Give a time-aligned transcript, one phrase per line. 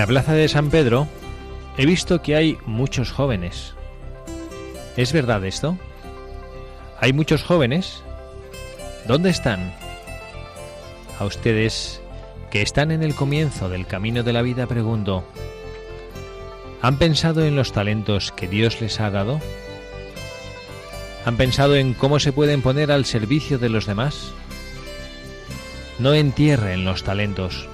[0.00, 1.06] La plaza de San Pedro
[1.76, 3.74] he visto que hay muchos jóvenes.
[4.96, 5.76] ¿Es verdad esto?
[6.98, 8.02] ¿Hay muchos jóvenes?
[9.06, 9.74] ¿Dónde están?
[11.18, 12.00] A ustedes
[12.50, 15.22] que están en el comienzo del camino de la vida pregunto,
[16.80, 19.38] ¿han pensado en los talentos que Dios les ha dado?
[21.26, 24.32] ¿Han pensado en cómo se pueden poner al servicio de los demás?
[25.98, 27.68] No entierren los talentos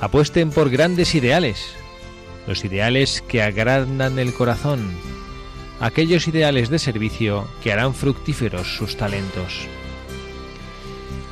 [0.00, 1.74] Apuesten por grandes ideales,
[2.46, 4.90] los ideales que agrandan el corazón,
[5.80, 9.66] aquellos ideales de servicio que harán fructíferos sus talentos.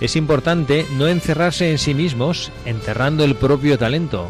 [0.00, 4.28] Es importante no encerrarse en sí mismos enterrando el propio talento,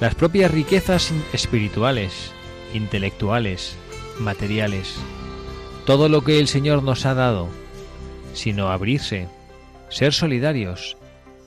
[0.00, 2.32] las propias riquezas espirituales,
[2.72, 3.76] intelectuales,
[4.18, 4.96] materiales,
[5.84, 7.48] todo lo que el Señor nos ha dado,
[8.32, 9.28] sino abrirse,
[9.90, 10.96] ser solidarios,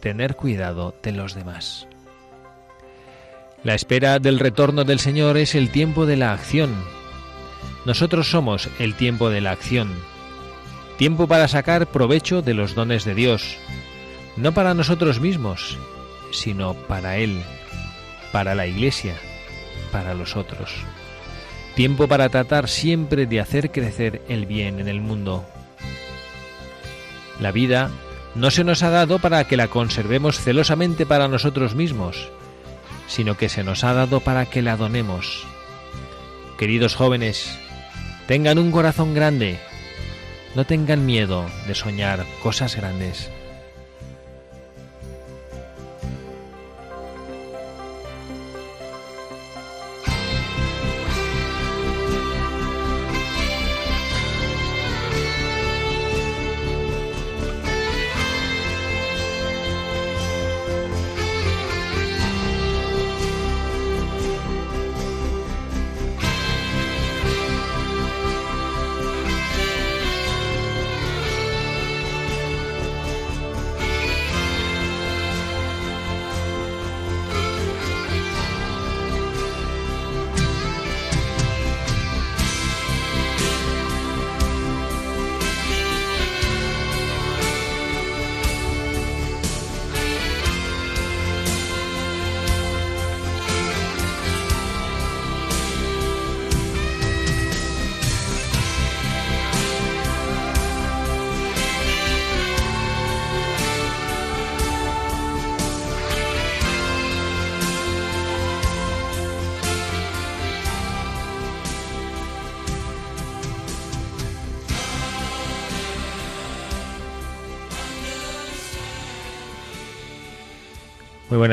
[0.02, 1.87] tener cuidado de los demás.
[3.63, 6.75] La espera del retorno del Señor es el tiempo de la acción.
[7.85, 9.94] Nosotros somos el tiempo de la acción.
[10.97, 13.57] Tiempo para sacar provecho de los dones de Dios,
[14.35, 15.78] no para nosotros mismos,
[16.31, 17.41] sino para Él,
[18.31, 19.16] para la Iglesia,
[19.91, 20.72] para los otros.
[21.75, 25.46] Tiempo para tratar siempre de hacer crecer el bien en el mundo.
[27.40, 27.90] La vida
[28.35, 32.29] no se nos ha dado para que la conservemos celosamente para nosotros mismos,
[33.07, 35.47] sino que se nos ha dado para que la donemos.
[36.57, 37.57] Queridos jóvenes,
[38.28, 39.59] tengan un corazón grande,
[40.56, 43.31] no tengan miedo de soñar cosas grandes.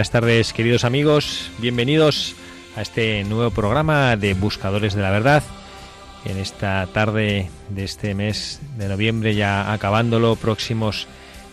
[0.05, 1.51] Buenas tardes, queridos amigos.
[1.61, 2.35] Bienvenidos
[2.77, 5.43] a este nuevo programa de Buscadores de la Verdad.
[6.27, 11.07] En esta tarde de este mes de noviembre, ya acabándolo, próximos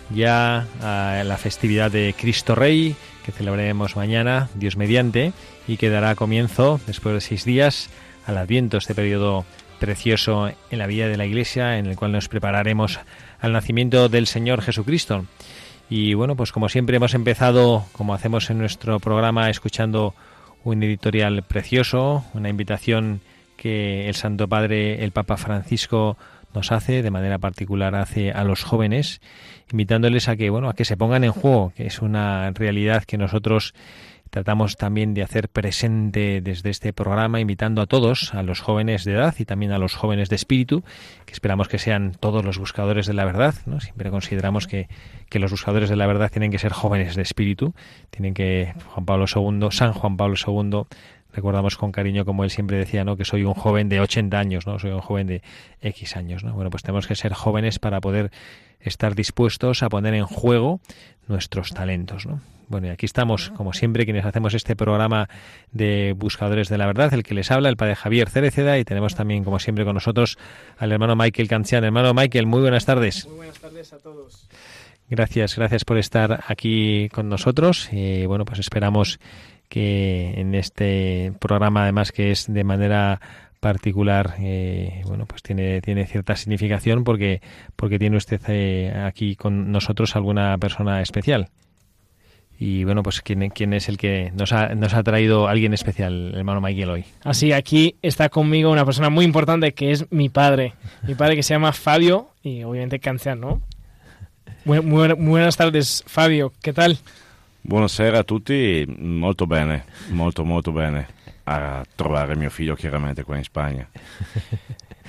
[0.10, 5.32] ya a la festividad de Cristo Rey, que celebraremos mañana, Dios mediante,
[5.66, 7.90] y que dará comienzo, después de seis días,
[8.26, 9.46] al Adviento, este periodo
[9.80, 13.00] precioso en la vida de la Iglesia, en el cual nos prepararemos
[13.40, 15.26] al nacimiento del Señor Jesucristo.
[15.92, 20.16] Y bueno, pues como siempre hemos empezado, como hacemos en nuestro programa, escuchando
[20.64, 23.20] un editorial precioso, una invitación
[23.58, 26.16] que el Santo Padre, el Papa Francisco,
[26.56, 29.20] nos hace, de manera particular hace a los jóvenes,
[29.70, 33.18] invitándoles a que, bueno, a que se pongan en juego, que es una realidad que
[33.18, 33.74] nosotros
[34.32, 39.14] tratamos también de hacer presente desde este programa, invitando a todos, a los jóvenes de
[39.14, 40.84] edad y también a los jóvenes de espíritu,
[41.26, 43.54] que esperamos que sean todos los buscadores de la verdad.
[43.66, 43.82] ¿no?
[43.82, 44.88] Siempre consideramos que,
[45.30, 47.74] que los buscadores de la verdad tienen que ser jóvenes de espíritu,
[48.10, 50.86] tienen que Juan Pablo II, San Juan Pablo II
[51.34, 53.16] recordamos con cariño como él siempre decía, ¿no?
[53.16, 54.80] que soy un joven de 80 años, ¿no?
[54.80, 55.42] Soy un joven de
[55.82, 56.54] X años, ¿no?
[56.54, 58.32] Bueno, pues tenemos que ser jóvenes para poder
[58.82, 60.82] estar dispuestos a poner en juego
[61.30, 62.42] nuestros talentos, ¿no?
[62.72, 65.28] Bueno, y aquí estamos, como siempre, quienes hacemos este programa
[65.74, 69.14] de Buscadores de la Verdad, el que les habla, el padre Javier Cereceda, y tenemos
[69.14, 70.38] también, como siempre, con nosotros
[70.78, 71.84] al hermano Michael Cancian.
[71.84, 73.28] Hermano Michael, muy buenas tardes.
[73.28, 74.48] Muy buenas tardes a todos.
[75.10, 77.90] Gracias, gracias por estar aquí con nosotros.
[77.92, 79.20] Y bueno, pues esperamos
[79.68, 83.20] que en este programa, además que es de manera
[83.60, 87.42] particular, eh, bueno, pues tiene, tiene cierta significación porque,
[87.76, 91.50] porque tiene usted eh, aquí con nosotros alguna persona especial.
[92.64, 96.30] Y bueno, pues ¿quién, quién es el que nos ha, nos ha traído alguien especial,
[96.32, 97.06] el hermano Michael, hoy?
[97.24, 100.76] Así, aquí está conmigo una persona muy importante que es mi padre.
[101.08, 103.64] Mi padre que se llama Fabio y obviamente Cancian, ¿no?
[104.64, 106.54] Muy, muy, muy buenas tardes, Fabio.
[106.62, 107.00] ¿Qué tal?
[107.64, 109.82] Buonasera a tutti, molto bene,
[110.12, 111.08] molto molto bene
[111.48, 113.90] a trovare mio figlio chiaramente qua in Spagna.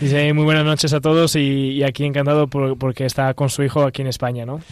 [0.01, 3.63] Dice muy buenas noches a todos y, y aquí encantado por, porque está con su
[3.63, 4.63] hijo aquí en España, ¿no?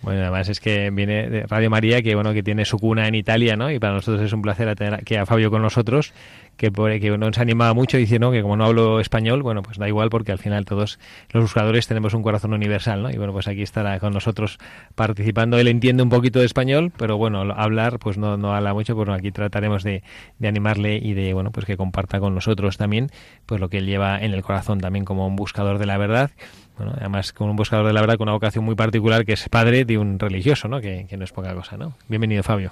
[0.00, 3.16] Bueno, además es que viene de Radio María, que bueno, que tiene su cuna en
[3.16, 3.70] Italia, ¿no?
[3.70, 6.12] Y para nosotros es un placer tener que a Fabio con nosotros,
[6.56, 10.08] que, que nos animaba mucho diciendo que como no hablo español, bueno, pues da igual
[10.08, 11.00] porque al final todos
[11.32, 13.10] los buscadores tenemos un corazón universal, ¿no?
[13.10, 14.58] Y bueno, pues aquí estará con nosotros
[14.94, 15.58] participando.
[15.58, 19.12] Él entiende un poquito de español, pero bueno, hablar pues no, no habla mucho, pero
[19.12, 20.04] aquí trataremos de,
[20.38, 23.08] de animarle y de, bueno, pues que comparta con nosotros también
[23.46, 26.30] pues lo que él lleva en el corazón también como un buscador de la verdad
[26.78, 29.48] bueno, además con un buscador de la verdad con una vocación muy particular que es
[29.48, 30.80] padre de un religioso, ¿no?
[30.80, 31.94] Que, que no es poca cosa, ¿no?
[32.08, 32.70] Bienvenido, Fabio.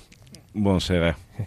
[0.54, 1.16] Buonasera.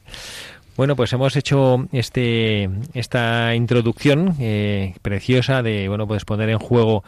[0.77, 7.03] Bueno, pues hemos hecho este esta introducción eh, preciosa de bueno, pues poner en juego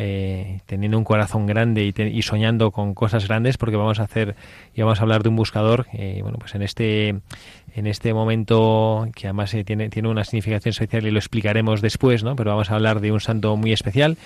[0.00, 4.04] eh, teniendo un corazón grande y, te, y, soñando con cosas grandes, porque vamos a
[4.04, 4.36] hacer
[4.72, 7.16] y vamos a hablar de un buscador, eh, bueno, pues en este
[7.74, 12.22] en este momento que además eh, tiene tiene una significación especial y lo explicaremos después,
[12.22, 12.36] ¿no?
[12.36, 14.16] Pero vamos a hablar de un santo muy especial.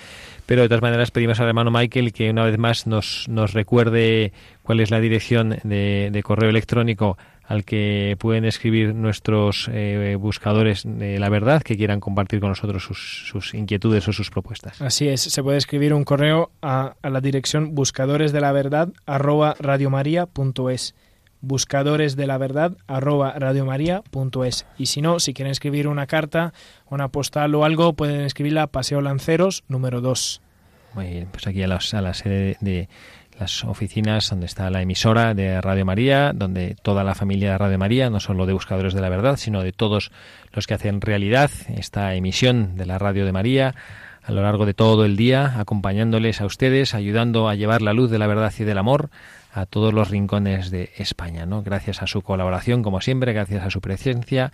[0.45, 4.31] Pero de todas maneras pedimos al hermano Michael que una vez más nos, nos recuerde
[4.61, 10.83] cuál es la dirección de, de correo electrónico al que pueden escribir nuestros eh, buscadores
[10.85, 14.81] de la verdad que quieran compartir con nosotros sus, sus, inquietudes o sus propuestas.
[14.81, 18.89] Así es, se puede escribir un correo a, a la dirección buscadores de la verdad
[19.05, 20.95] arroba radiomaria.es
[21.43, 26.53] buscadores de la verdad arroba radiomaria.es y si no, si quieren escribir una carta,
[26.89, 30.41] una postal o algo, pueden escribirla a Paseo Lanceros número 2.
[30.95, 32.87] Muy bien, pues aquí a, los, a la sede de
[33.39, 37.77] las oficinas donde está la emisora de Radio María, donde toda la familia de Radio
[37.77, 40.11] María, no solo de Buscadores de la Verdad, sino de todos
[40.51, 43.75] los que hacen realidad esta emisión de la Radio de María
[44.23, 48.09] a lo largo de todo el día, acompañándoles a ustedes, ayudando a llevar la luz
[48.09, 49.09] de la verdad y del amor
[49.51, 51.61] a todos los rincones de España, ¿no?
[51.61, 54.51] Gracias a su colaboración, como siempre, gracias a su presencia,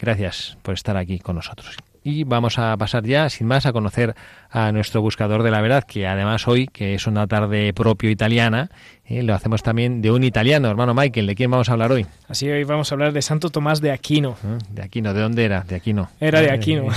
[0.00, 4.14] gracias por estar aquí con nosotros y vamos a pasar ya, sin más, a conocer
[4.50, 8.68] a nuestro buscador de la verdad, que además hoy, que es una tarde propio italiana,
[9.06, 11.26] eh, lo hacemos también de un italiano, hermano Michael.
[11.26, 12.06] ¿De quién vamos a hablar hoy?
[12.28, 14.36] Así hoy vamos a hablar de Santo Tomás de Aquino.
[14.70, 15.62] De Aquino, ¿de dónde era?
[15.62, 16.10] De Aquino.
[16.20, 16.88] Era de Aquino.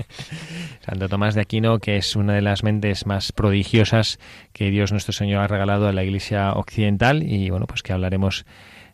[0.80, 4.18] Santo Tomás de Aquino, que es una de las mentes más prodigiosas
[4.54, 8.46] que Dios nuestro Señor ha regalado a la Iglesia occidental y bueno, pues que hablaremos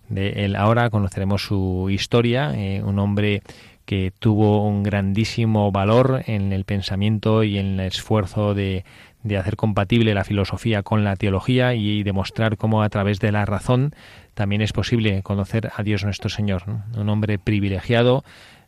[0.08, 3.42] de él ahora, conoceremos su historia, eh, un hombre
[3.88, 8.84] que tuvo un grandísimo valor en el pensamiento y en el esfuerzo de,
[9.22, 13.46] de hacer compatible la filosofía con la teología y demostrar cómo a través de la
[13.46, 13.94] razón
[14.34, 16.64] también es posible conocer a Dios nuestro Señor.
[16.98, 18.24] Un hombre privilegiado,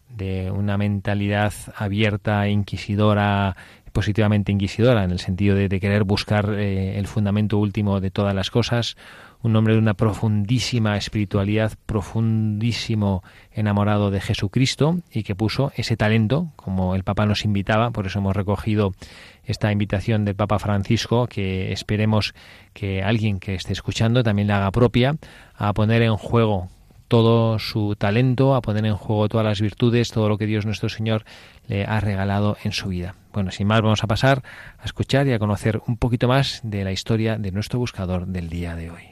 [0.08, 3.56] de una mentalidad abierta, inquisidora,
[3.92, 8.34] positivamente inquisidora, en el sentido de, de querer buscar eh, el fundamento último de todas
[8.34, 8.96] las cosas,
[9.42, 16.48] un hombre de una profundísima espiritualidad, profundísimo enamorado de Jesucristo y que puso ese talento,
[16.56, 18.92] como el Papa nos invitaba, por eso hemos recogido
[19.44, 22.34] esta invitación del Papa Francisco, que esperemos
[22.72, 25.16] que alguien que esté escuchando también la haga propia,
[25.56, 26.68] a poner en juego
[27.08, 30.88] todo su talento, a poner en juego todas las virtudes, todo lo que Dios nuestro
[30.88, 31.24] Señor
[31.66, 33.16] le ha regalado en su vida.
[33.32, 34.42] Bueno, sin más, vamos a pasar
[34.78, 38.48] a escuchar y a conocer un poquito más de la historia de nuestro buscador del
[38.48, 39.09] día de hoy.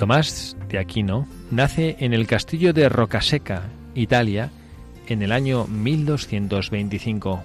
[0.00, 3.64] Tomás de Aquino nace en el castillo de Rocaseca,
[3.94, 4.50] Italia,
[5.06, 7.44] en el año 1225.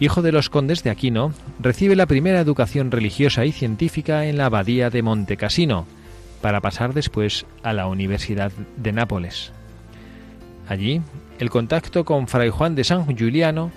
[0.00, 4.46] Hijo de los condes de Aquino, recibe la primera educación religiosa y científica en la
[4.46, 5.86] abadía de Monte Cassino,
[6.42, 9.52] para pasar después a la Universidad de Nápoles.
[10.68, 11.02] Allí,
[11.38, 13.70] el contacto con Fray Juan de San Giuliano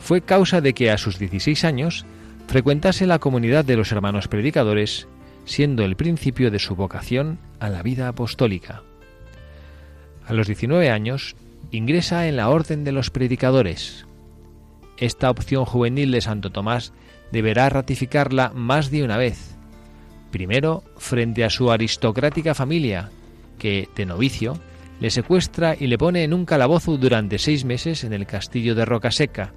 [0.00, 2.06] fue causa de que a sus 16 años
[2.48, 5.06] frecuentase la comunidad de los hermanos predicadores,
[5.44, 8.82] siendo el principio de su vocación a la vida apostólica.
[10.26, 11.36] A los 19 años
[11.70, 14.06] ingresa en la Orden de los Predicadores.
[14.96, 16.92] Esta opción juvenil de Santo Tomás
[17.32, 19.56] deberá ratificarla más de una vez.
[20.30, 23.10] Primero, frente a su aristocrática familia,
[23.58, 24.58] que, de novicio,
[25.00, 28.84] le secuestra y le pone en un calabozo durante seis meses en el castillo de
[28.84, 29.52] Rocaseca,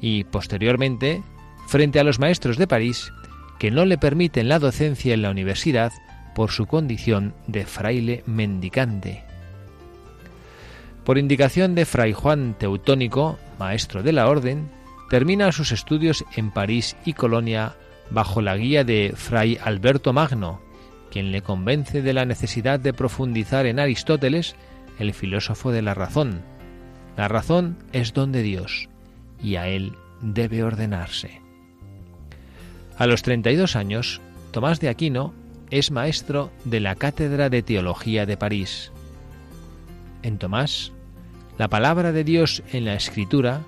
[0.00, 1.22] y, posteriormente,
[1.68, 3.12] frente a los maestros de París,
[3.62, 5.92] que no le permiten la docencia en la universidad
[6.34, 9.22] por su condición de fraile mendicante.
[11.04, 14.68] Por indicación de Fray Juan Teutónico, maestro de la orden,
[15.10, 17.76] termina sus estudios en París y Colonia
[18.10, 20.60] bajo la guía de Fray Alberto Magno,
[21.12, 24.56] quien le convence de la necesidad de profundizar en Aristóteles,
[24.98, 26.42] el filósofo de la razón.
[27.16, 28.88] La razón es don de Dios,
[29.40, 31.41] y a él debe ordenarse.
[32.98, 34.20] A los 32 años,
[34.50, 35.34] Tomás de Aquino
[35.70, 38.92] es maestro de la Cátedra de Teología de París.
[40.22, 40.92] En Tomás,
[41.58, 43.62] la palabra de Dios en la Escritura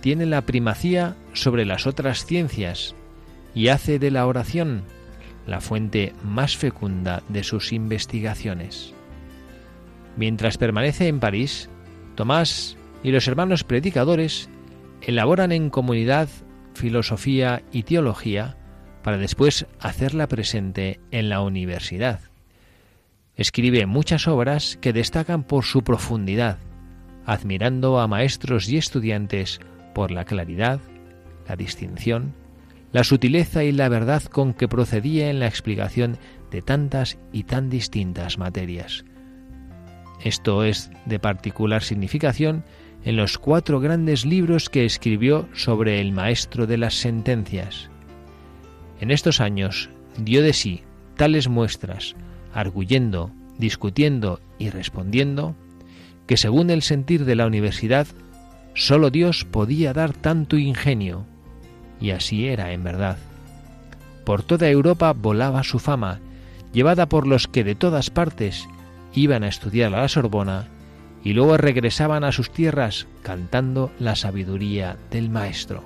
[0.00, 2.94] tiene la primacía sobre las otras ciencias
[3.54, 4.84] y hace de la oración
[5.46, 8.94] la fuente más fecunda de sus investigaciones.
[10.16, 11.68] Mientras permanece en París,
[12.14, 14.48] Tomás y los hermanos predicadores
[15.00, 16.28] elaboran en comunidad
[16.74, 18.56] filosofía y teología
[19.02, 22.20] para después hacerla presente en la universidad.
[23.36, 26.58] Escribe muchas obras que destacan por su profundidad,
[27.26, 29.60] admirando a maestros y estudiantes
[29.94, 30.80] por la claridad,
[31.48, 32.34] la distinción,
[32.92, 36.18] la sutileza y la verdad con que procedía en la explicación
[36.50, 39.04] de tantas y tan distintas materias.
[40.22, 42.64] Esto es de particular significación
[43.04, 47.88] en los cuatro grandes libros que escribió sobre el maestro de las sentencias.
[49.00, 50.82] En estos años dio de sí
[51.16, 52.14] tales muestras,
[52.54, 55.54] arguyendo, discutiendo y respondiendo,
[56.26, 58.06] que según el sentir de la universidad,
[58.74, 61.26] sólo Dios podía dar tanto ingenio,
[62.00, 63.18] y así era en verdad.
[64.24, 66.20] Por toda Europa volaba su fama,
[66.72, 68.68] llevada por los que de todas partes
[69.14, 70.68] iban a estudiar a la Sorbona
[71.24, 75.84] y luego regresaban a sus tierras cantando la sabiduría del Maestro.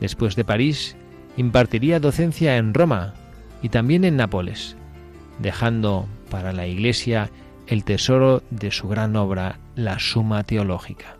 [0.00, 0.96] Después de París,
[1.36, 3.14] impartiría docencia en Roma
[3.62, 4.76] y también en Nápoles,
[5.38, 7.30] dejando para la Iglesia
[7.66, 11.16] el tesoro de su gran obra, la Suma Teológica.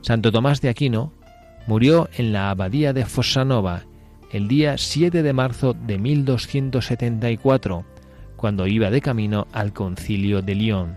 [0.00, 1.12] Santo Tomás de Aquino
[1.66, 3.82] murió en la abadía de Fossanova
[4.32, 7.84] el día 7 de marzo de 1274,
[8.38, 10.96] cuando iba de camino al concilio de Lyon.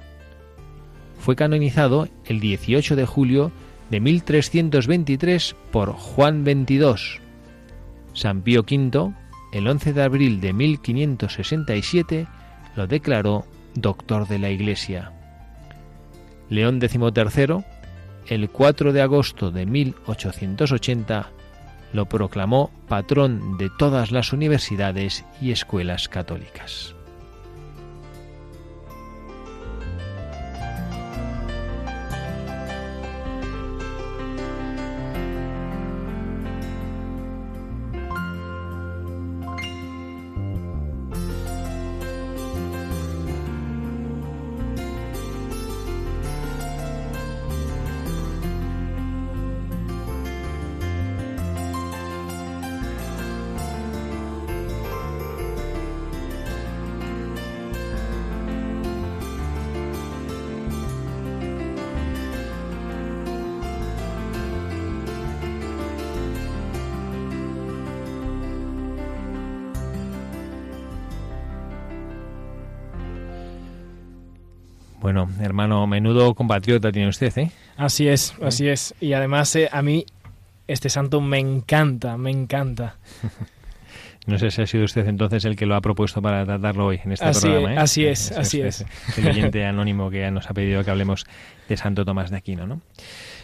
[1.19, 3.51] Fue canonizado el 18 de julio
[3.89, 7.19] de 1323 por Juan XXII.
[8.13, 9.13] San Pío V,
[9.51, 12.27] el 11 de abril de 1567,
[12.75, 15.12] lo declaró doctor de la Iglesia.
[16.50, 17.63] León XIII,
[18.27, 21.29] el 4 de agosto de 1880,
[21.93, 26.95] lo proclamó patrón de todas las universidades y escuelas católicas.
[76.22, 77.51] Menudo compatriota tiene usted, ¿eh?
[77.78, 78.94] Así es, así es.
[79.00, 80.06] Y además eh, a mí
[80.68, 82.98] este santo me encanta, me encanta.
[84.28, 87.00] No sé si ha sido usted entonces el que lo ha propuesto para tratarlo hoy
[87.04, 87.74] en este así programa.
[87.74, 87.78] ¿eh?
[87.80, 88.86] Así es, así es.
[89.18, 91.25] El oyente anónimo que nos ha pedido que hablemos
[91.68, 92.82] de Santo Tomás de Aquino, ¿no?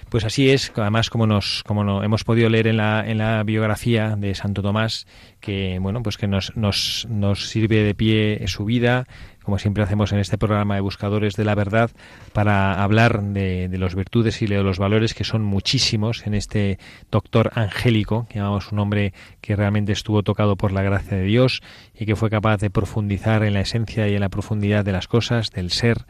[0.10, 3.44] Pues así es, además como nos como no, hemos podido leer en la, en la
[3.44, 5.06] biografía de Santo Tomás,
[5.42, 9.06] que bueno, pues que nos, nos, nos sirve de pie su vida,
[9.44, 11.92] como siempre hacemos en este programa de Buscadores de la Verdad,
[12.32, 16.80] para hablar de, de los virtudes y de los valores que son muchísimos en este
[17.12, 21.62] doctor angélico, que llamamos un hombre que realmente estuvo tocado por la gracia de Dios
[21.94, 25.10] y que fue capaz de profundizar en la esencia y en la profundidad de las
[25.10, 26.06] cosas, del ser,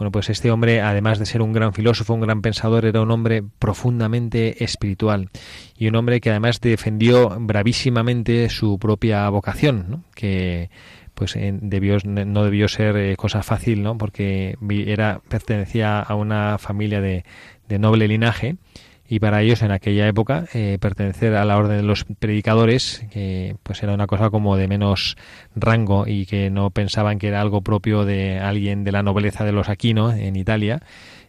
[0.00, 3.10] bueno, pues este hombre, además de ser un gran filósofo, un gran pensador, era un
[3.10, 5.28] hombre profundamente espiritual
[5.76, 10.04] y un hombre que además defendió bravísimamente su propia vocación, ¿no?
[10.14, 10.70] que
[11.12, 13.98] pues debió, no debió ser eh, cosa fácil, ¿no?
[13.98, 17.26] porque era pertenecía a una familia de,
[17.68, 18.56] de noble linaje
[19.10, 23.56] y para ellos en aquella época eh, pertenecer a la orden de los predicadores que
[23.64, 25.16] pues era una cosa como de menos
[25.56, 29.50] rango y que no pensaban que era algo propio de alguien de la nobleza de
[29.50, 30.80] los Aquino en Italia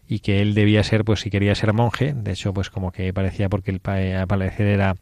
[0.08, 2.14] y que él debía ser pues si quería ser monje.
[2.14, 3.82] De hecho pues como que parecía porque el
[4.16, 4.96] al parecer era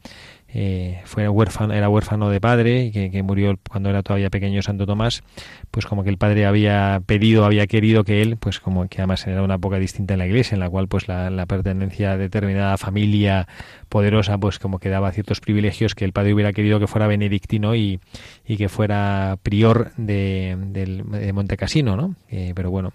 [0.52, 4.88] eh, fue huérfano, era huérfano de padre y que, murió cuando era todavía pequeño Santo
[4.88, 5.22] Tomás,
[5.70, 9.28] pues como que el padre había pedido, había querido que él, pues como que además
[9.28, 12.78] era una época distinta en la iglesia, en la cual pues la, pertenencia a determinada
[12.78, 13.48] familia
[13.90, 17.76] poderosa, pues como que daba ciertos privilegios que el padre hubiera querido que fuera benedictino
[17.76, 18.00] y,
[18.46, 22.16] que fuera prior de, de, Montecasino, ¿no?
[22.30, 22.94] Eh, pero bueno,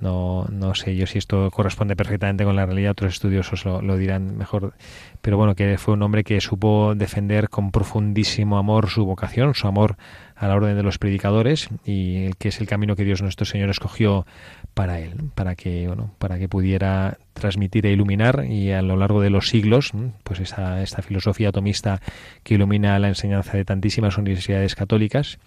[0.00, 4.36] no, no sé yo si esto corresponde perfectamente con la realidad, otros estudiosos lo, dirán
[4.36, 4.74] mejor,
[5.20, 9.66] pero bueno, que fue un hombre que supo defender con profundísimo amor su vocación, su
[9.66, 9.96] amor
[10.36, 13.68] a la orden de los predicadores y que es el camino que Dios nuestro Señor
[13.68, 14.26] escogió
[14.72, 18.46] para él, para que bueno, para que pudiera transmitir e iluminar.
[18.48, 19.92] Y a lo largo de los siglos,
[20.24, 22.00] pues esa, esta filosofía atomista
[22.42, 25.38] que ilumina la enseñanza de tantísimas universidades católicas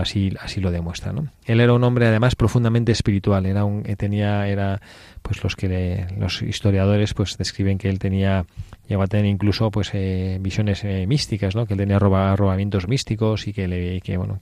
[0.00, 1.12] así, así lo demuestra.
[1.12, 1.28] ¿no?
[1.44, 4.80] Él era un hombre además profundamente espiritual, era un, eh, tenía, era
[5.20, 8.44] pues los que los historiadores pues describen que él tenía
[8.88, 11.66] llegó a tener incluso pues eh, visiones eh, místicas, ¿no?
[11.66, 14.40] que él tenía roba, robamientos místicos y que le que bueno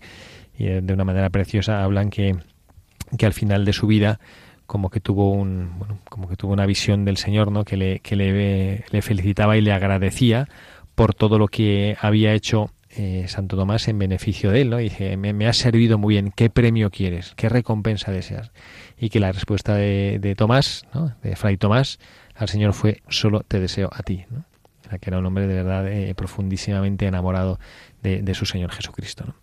[0.58, 2.36] y de una manera preciosa hablan que,
[3.16, 4.20] que al final de su vida
[4.66, 7.64] como que tuvo un bueno, como que tuvo una visión del Señor, ¿no?
[7.64, 10.48] que le que le, le felicitaba y le agradecía
[10.94, 14.78] por todo lo que había hecho eh, Santo Tomás en beneficio de él, ¿no?
[14.78, 17.34] dije, me, ha servido muy bien, ¿qué premio quieres?
[17.36, 18.50] ¿Qué recompensa deseas?
[18.98, 21.14] Y que la respuesta de, Tomás, ¿no?
[21.22, 21.98] de Fray Tomás,
[22.34, 24.44] al Señor fue, solo te deseo a ti, ¿no?
[25.00, 27.60] que era un hombre de verdad eh, profundísimamente enamorado
[28.02, 29.34] de, de, su Señor Jesucristo, ¿no?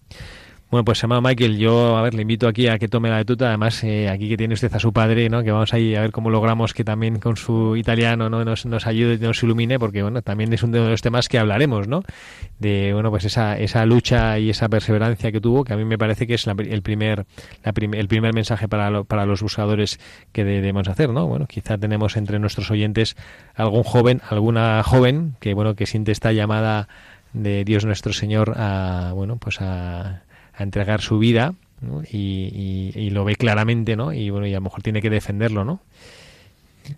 [0.70, 3.48] Bueno, pues hermano Michael, yo a ver, le invito aquí a que tome la tuta.
[3.48, 5.42] Además, eh, aquí que tiene usted a su padre, ¿no?
[5.42, 8.44] Que vamos ahí a ver cómo logramos que también con su italiano ¿no?
[8.44, 11.40] nos, nos ayude y nos ilumine, porque bueno, también es uno de los temas que
[11.40, 12.04] hablaremos, ¿no?
[12.60, 15.98] De bueno, pues esa, esa lucha y esa perseverancia que tuvo, que a mí me
[15.98, 17.26] parece que es el primer
[17.64, 20.02] la el primer mensaje para, para los buscadores
[20.34, 21.28] que debemos hacer, ¿no?
[21.28, 23.16] Bueno, quizá tenemos entre nuestros oyentes
[23.56, 26.90] algún joven, alguna joven que bueno que siente esta llamada
[27.32, 30.24] de Dios nuestro Señor a bueno pues a
[30.58, 31.54] a entregar su vida
[32.12, 34.12] y, lo ve claramente, ¿no?
[34.12, 35.80] Y bueno, y a lo mejor tiene que defenderlo, ¿no?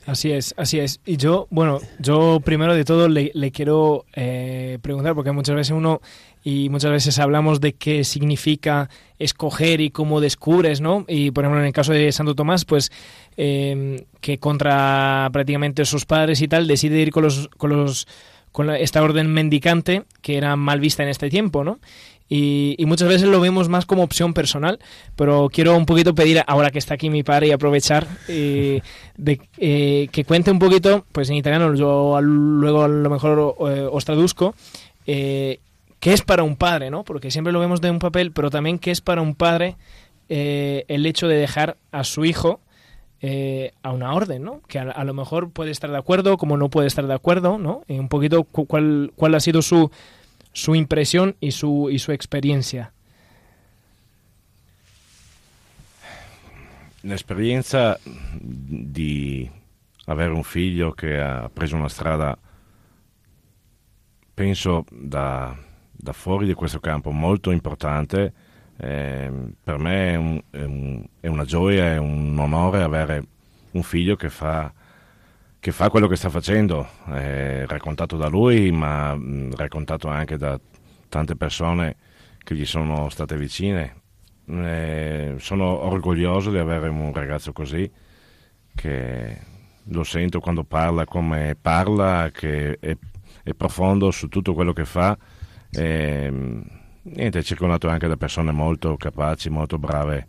[0.06, 1.00] Así es, así es.
[1.06, 5.72] Y yo, bueno, yo primero de todo le, le quiero eh, preguntar, porque muchas veces
[5.72, 6.00] uno,
[6.44, 11.06] y muchas veces hablamos de qué significa escoger y cómo descubres, ¿no?
[11.08, 12.92] Y por ejemplo, en el caso de Santo Tomás, pues
[13.36, 18.08] eh, que contra prácticamente sus padres y tal, decide ir con los, con los
[18.52, 21.80] con esta orden mendicante que era mal vista en este tiempo, ¿no?
[22.32, 24.80] Y, muchas veces lo vemos más como opción personal,
[25.16, 28.82] pero quiero un poquito pedir, ahora que está aquí mi padre, y aprovechar eh,
[29.18, 33.88] de eh, que cuente un poquito, pues en italiano, yo luego a lo mejor eh,
[33.92, 34.54] os traduzco,
[35.06, 35.60] qué
[36.02, 37.04] es para un padre, ¿no?
[37.04, 39.76] Porque siempre lo vemos de un papel, pero también qué es para un padre
[40.30, 42.60] el hecho de dejar a su hijo
[43.82, 44.62] a una orden, ¿no?
[44.68, 47.82] Que a, lo mejor puede estar de acuerdo, como no puede estar de acuerdo, ¿no?
[47.88, 49.90] Y un poquito cuál, cuál ha sido su
[50.52, 52.92] su impressione e su, e su experiencia.
[57.02, 59.50] L'esperienza di
[60.06, 62.38] avere un figlio che ha preso una strada,
[64.34, 65.56] penso da,
[65.92, 68.34] da fuori di questo campo, molto importante.
[68.76, 69.32] Eh,
[69.64, 73.24] per me è, un, è, un, è, una gioia, è un onore avere
[73.72, 74.72] un figlio che fa
[75.60, 80.60] che fa quello che sta facendo, è raccontato da lui, ma mh, raccontato anche da
[81.10, 81.98] tante persone
[82.38, 83.96] che gli sono state vicine.
[84.48, 87.90] Eh, sono orgoglioso di avere un ragazzo così,
[88.74, 89.38] che
[89.84, 92.96] lo sento quando parla come parla, che è,
[93.44, 95.18] è profondo su tutto quello che fa.
[95.72, 96.32] E,
[97.02, 100.28] niente, è circondato anche da persone molto capaci, molto brave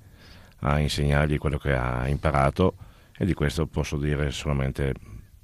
[0.62, 2.74] a insegnargli quello che ha imparato
[3.16, 4.92] e di questo posso dire solamente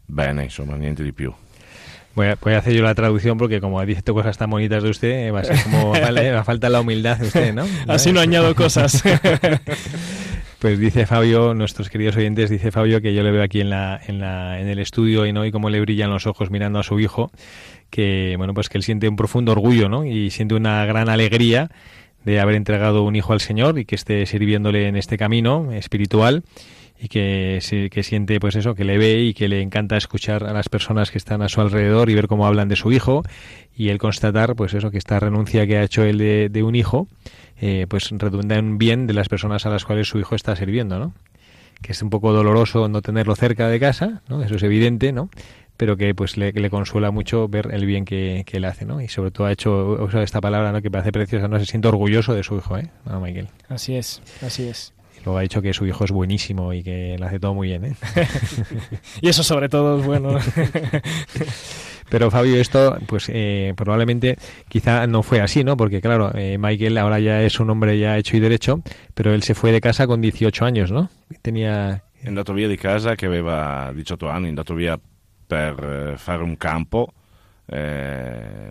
[0.08, 1.32] bene, insomma, niente di più.
[2.14, 4.88] Voy a, voy a hacer yo la traducción porque como dice cosas tan bonitas de
[4.88, 7.66] usted, va a ser como, vale, me falta la humildad de usted, ¿no?
[7.88, 9.02] Así no añado cosas.
[10.58, 14.00] Pues dice Fabio, nuestros queridos oyentes, dice Fabio que yo le veo aquí en, la,
[14.06, 16.82] en, la, en el estudio y no y cómo le brillan los ojos mirando a
[16.82, 17.30] su hijo,
[17.90, 20.06] que bueno pues que él siente un profundo orgullo, ¿no?
[20.06, 21.70] Y siente una gran alegría
[22.24, 26.42] de haber entregado un hijo al Señor y que esté sirviéndole en este camino espiritual
[26.98, 30.52] y que, que siente pues eso, que le ve y que le encanta escuchar a
[30.52, 33.22] las personas que están a su alrededor y ver cómo hablan de su hijo
[33.76, 37.09] y el constatar pues eso, que esta renuncia que ha hecho él de, un hijo
[37.61, 40.98] eh, pues redunda en bien de las personas a las cuales su hijo está sirviendo,
[40.98, 41.12] ¿no?
[41.82, 44.42] Que es un poco doloroso no tenerlo cerca de casa, ¿no?
[44.42, 45.28] Eso es evidente, ¿no?
[45.76, 49.02] Pero que pues le, le consuela mucho ver el bien que, que él hace, ¿no?
[49.02, 50.80] Y sobre todo ha hecho uso de esta palabra, ¿no?
[50.80, 51.59] Que parece preciosa, ¿no?
[51.59, 52.90] Se siente orgulloso de su hijo, ¿eh?
[53.04, 53.48] No, Michael.
[53.68, 54.95] Así es, así es.
[55.26, 57.84] Luego ha dicho que su hijo es buenísimo y que lo hace todo muy bien,
[57.84, 57.96] ¿eh?
[59.20, 60.38] y eso sobre todo es bueno.
[62.08, 65.76] Pero Fabio, esto pues eh, probablemente quizá no fue así, ¿no?
[65.76, 68.82] Porque claro, eh, Michael ahora ya es un hombre ya hecho y derecho,
[69.14, 71.10] pero él se fue de casa con 18 años, ¿no?
[71.42, 72.04] Tenía...
[72.22, 74.96] È andato via di casa che aveva 18 anni, è andato via
[75.44, 77.12] per eh, fare un campo
[77.68, 78.68] eh,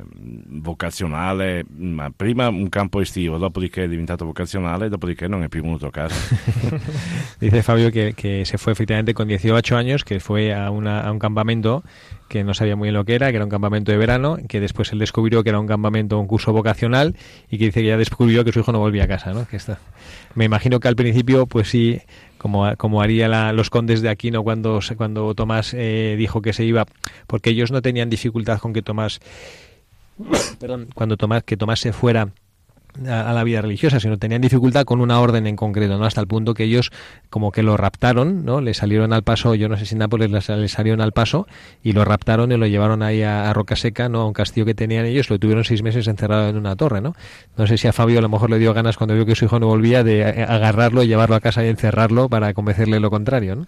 [0.61, 5.87] vocazionale, ma prima un campo estivo, dopodiché è diventato vocazionale, dopodiché non è più venuto
[5.87, 6.15] a casa.
[7.39, 10.71] Dice Fabio que, se fue efectivamente con 18 años, que fue a, a
[11.11, 11.83] un campamento
[12.27, 14.59] que no sabía muy bien lo que era, que era un campamento de verano, que
[14.59, 17.15] después él descubrió que era un campamento, un curso vocacional,
[17.49, 19.45] y que dice que ya descubrió que su hijo no volvía a casa, ¿no?
[19.47, 19.77] Que está.
[20.33, 22.01] Me imagino que al principio, pues sí,
[22.45, 26.63] como, como haría la, los condes de Aquino cuando, cuando Tomás eh, dijo que se
[26.63, 26.85] iba,
[27.25, 29.19] porque ellos no tenían dificultad con que Tomás,
[30.59, 32.29] perdón, cuando Tomás, que Tomás se fuera
[33.07, 36.05] a, la vida religiosa, sino tenían dificultad con una orden en concreto, ¿no?
[36.05, 36.91] Hasta el punto que ellos
[37.29, 38.61] como que lo raptaron, ¿no?
[38.61, 41.47] Le salieron al paso, yo no sé si en Nápoles les, les salieron al paso
[41.83, 44.21] y lo raptaron y lo llevaron ahí a, a, Roca Seca, ¿no?
[44.21, 47.15] A un castillo que tenían ellos, lo tuvieron seis meses encerrado en una torre, ¿no?
[47.57, 49.45] No sé si a Fabio a lo mejor le dio ganas cuando vio que su
[49.45, 53.55] hijo no volvía de agarrarlo y llevarlo a casa y encerrarlo para convencerle lo contrario,
[53.55, 53.65] ¿no?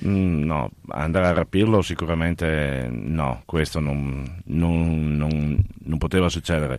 [0.00, 6.78] Mm, no, andare a rapirlo sicuramente no, questo non, non, non, non poteva succedere.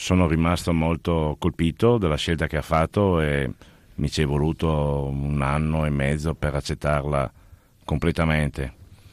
[0.00, 3.52] Sono rimasto molto colpito della scelta che ha fatto e
[3.96, 7.30] mi ci è voluto un anno e mezzo per accettarla
[7.84, 8.72] completamente.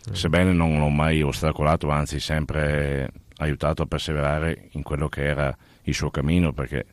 [0.10, 0.14] Mm.
[0.14, 5.94] Sebbene non l'ho mai ostacolato, anzi sempre aiutato a perseverare in quello che era il
[5.94, 6.86] suo cammino, perché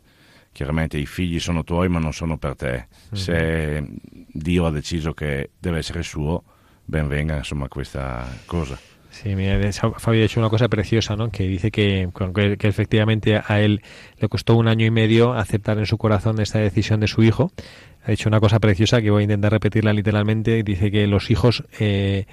[0.50, 2.88] chiaramente i figli sono tuoi ma non sono per te.
[2.88, 3.14] Mm.
[3.14, 6.42] Se Dio ha deciso che deve essere suo,
[6.84, 8.76] ben venga insomma questa cosa.
[9.14, 11.30] Sí, mira, Fabio ha hecho una cosa preciosa, ¿no?
[11.30, 13.80] Que dice que, que, que, efectivamente a él
[14.18, 17.52] le costó un año y medio aceptar en su corazón esta decisión de su hijo.
[18.04, 20.64] Ha hecho una cosa preciosa que voy a intentar repetirla literalmente.
[20.64, 22.26] Dice que los hijos eh,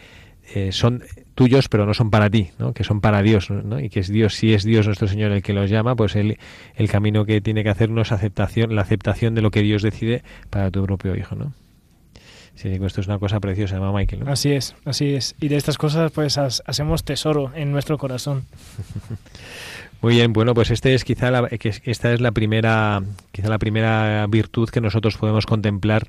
[0.55, 1.03] eh, son
[1.35, 2.73] tuyos, pero no son para ti, ¿no?
[2.73, 3.79] Que son para Dios, ¿no?
[3.79, 6.39] Y que es Dios, si es Dios nuestro Señor el que los llama, pues él,
[6.75, 10.23] el camino que tiene que hacernos es aceptación, la aceptación de lo que Dios decide
[10.49, 11.53] para tu propio hijo, ¿no?
[12.55, 14.25] Sí, esto es una cosa preciosa, ¿no, Michael?
[14.25, 14.31] ¿no?
[14.31, 15.35] Así es, así es.
[15.39, 18.45] Y de estas cosas, pues, hacemos tesoro en nuestro corazón.
[20.01, 24.25] Muy bien, bueno, pues este es quizá la, esta es la primera, quizá la primera
[24.27, 26.07] virtud que nosotros podemos contemplar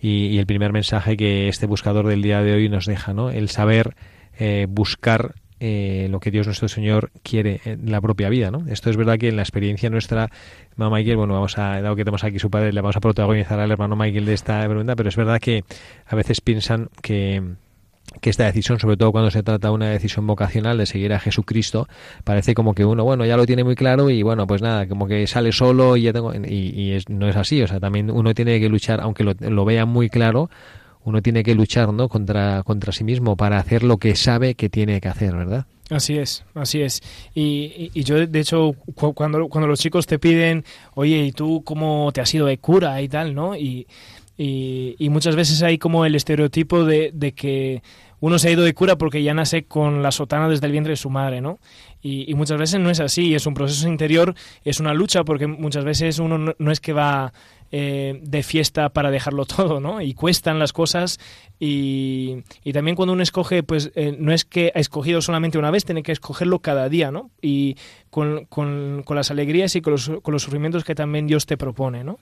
[0.00, 3.30] y, y, el primer mensaje que este buscador del día de hoy nos deja, ¿no?
[3.30, 3.94] El saber
[4.42, 8.66] eh, buscar eh, lo que Dios nuestro Señor quiere en la propia vida, ¿no?
[8.68, 10.30] Esto es verdad que en la experiencia nuestra,
[10.76, 13.60] mamá Michael, bueno, vamos a, dado que tenemos aquí su padre, le vamos a protagonizar
[13.60, 15.64] al hermano Michael de esta pregunta, pero es verdad que
[16.06, 17.42] a veces piensan que
[18.20, 21.20] que esta decisión, sobre todo cuando se trata de una decisión vocacional de seguir a
[21.20, 21.86] Jesucristo,
[22.24, 25.06] parece como que uno, bueno, ya lo tiene muy claro y bueno, pues nada, como
[25.06, 28.10] que sale solo y ya tengo, y, y es, no es así, o sea, también
[28.10, 30.50] uno tiene que luchar, aunque lo, lo vea muy claro,
[31.04, 32.08] uno tiene que luchar ¿no?
[32.08, 35.66] contra, contra sí mismo para hacer lo que sabe que tiene que hacer, ¿verdad?
[35.90, 37.02] Así es, así es.
[37.34, 42.12] Y, y, yo, de hecho, cuando, cuando los chicos te piden, oye, ¿y tú cómo
[42.12, 43.56] te has ido de cura y tal, no?
[43.56, 43.88] Y,
[44.38, 47.82] y, y muchas veces hay como el estereotipo de, de, que
[48.20, 50.92] uno se ha ido de cura porque ya nace con la sotana desde el vientre
[50.92, 51.58] de su madre, ¿no?
[52.02, 55.84] Y, muchas veces no es así, es un proceso interior, es una lucha porque muchas
[55.84, 57.34] veces uno no, es que va
[57.72, 60.00] eh, de fiesta para dejarlo todo, ¿no?
[60.00, 61.18] Y cuestan las cosas
[61.58, 65.84] y, también cuando uno escoge, pues eh, no es que ha escogido solamente una vez,
[65.84, 67.30] tiene que escogerlo cada día, ¿no?
[67.42, 67.76] Y
[68.08, 68.46] con,
[69.08, 72.18] las alegrías y con los, sufrimientos que también Dios te propone, ¿no?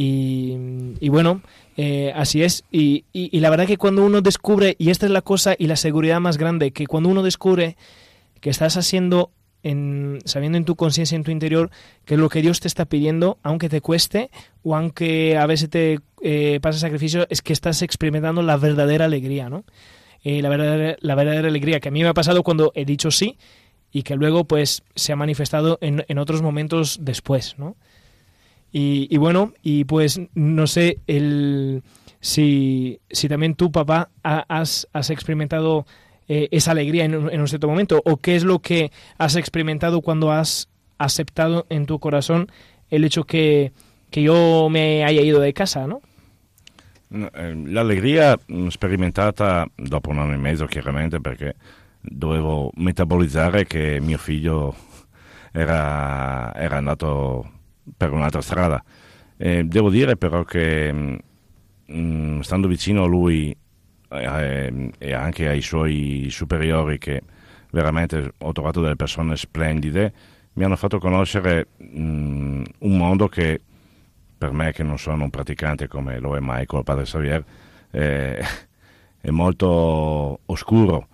[0.00, 1.42] Y, bueno,
[1.76, 2.62] eh, así es.
[2.70, 6.20] Y, la verdad que cuando uno descubre, y esta es la cosa y la seguridad
[6.20, 7.76] más grande, que cuando uno descubre
[8.40, 9.32] que estás haciendo
[9.64, 11.72] en, sabiendo en tu conciencia, en tu interior,
[12.04, 14.30] que lo que Dios te está pidiendo, aunque te cueste
[14.62, 19.48] o aunque a veces te eh, pasa sacrificio, es que estás experimentando la verdadera alegría,
[19.48, 19.64] ¿no?
[20.22, 23.36] eh, la, verdadera, alegría, que a mí me ha pasado cuando he dicho sí
[23.90, 27.74] y que luego pues se ha manifestado en otros momentos después, ¿no?
[28.80, 31.82] Y, bueno, y pues no sé el,
[32.20, 35.84] si, si también tú, papá, has, has experimentado
[36.28, 40.00] eh, esa alegría en, en, un cierto momento, o qué es lo que has experimentado
[40.00, 42.52] cuando has aceptado en tu corazón
[42.88, 43.72] el hecho que,
[44.10, 46.00] che io me haya ido de casa, no?
[47.10, 48.38] Eh, l'allegria
[48.68, 51.56] sperimentata dopo un anno e mezzo, chiaramente, perché
[52.00, 54.74] dovevo metabolizzare che mio figlio
[55.52, 57.57] era, era andato
[57.96, 58.82] per un'altra strada.
[59.36, 61.18] Eh, devo dire però che mh,
[61.92, 63.56] mm, stando vicino a lui
[64.10, 67.22] eh, e anche ai suoi superiori, che
[67.70, 70.12] veramente ho trovato delle persone splendide,
[70.54, 73.60] mi hanno fatto conoscere mh, mm, un mondo che
[74.38, 77.44] per me che non sono un praticante come lo è Michael, padre Xavier,
[77.90, 78.44] eh,
[79.20, 81.08] è molto oscuro,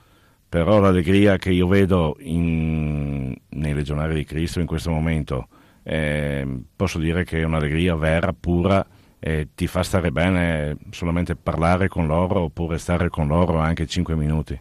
[0.49, 5.49] però l'allegria che io vedo in, nei legionari di Cristo in questo momento,
[5.85, 8.85] eh, posso dire che è un'allegria vera, pura,
[9.21, 14.15] e ti fa stare bene solamente parlare con loro oppure stare con loro anche cinque
[14.15, 14.59] minuti.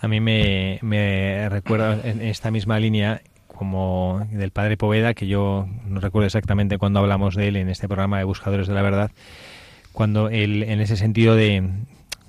[0.00, 5.68] A mí me, me recuerda en esta misma línea como del padre Poveda, que yo
[5.86, 9.12] no recuerdo exactamente cuando hablamos de él en este programa de Buscadores de la Verdad,
[9.92, 11.62] cuando él, en ese sentido de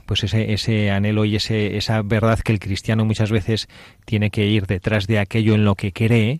[0.05, 3.67] pues ese, ese anhelo y ese, esa verdad que el cristiano muchas veces
[4.05, 6.39] tiene que ir detrás de aquello en lo que cree,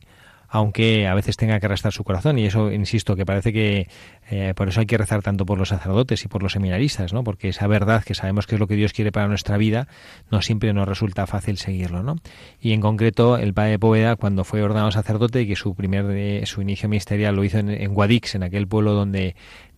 [0.50, 2.38] aunque a veces tenga que arrastrar su corazón.
[2.40, 3.88] Y eso, insisto, que parece que
[4.30, 7.24] eh, por eso hay que rezar tanto por los sacerdotes y por los seminaristas, ¿no?
[7.24, 9.88] Porque esa verdad que sabemos que es lo que Dios quiere para nuestra vida,
[10.32, 12.18] no siempre nos resulta fácil seguirlo, ¿no?
[12.60, 16.46] Y en concreto, el padre Poveda, cuando fue ordenado sacerdote y que su primer, eh,
[16.46, 19.36] su inicio ministerial lo hizo en Guadix, en aquel pueblo donde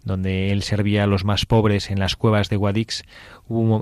[0.08, 3.04] donde él servía a los más pobres en las cuevas de Guadix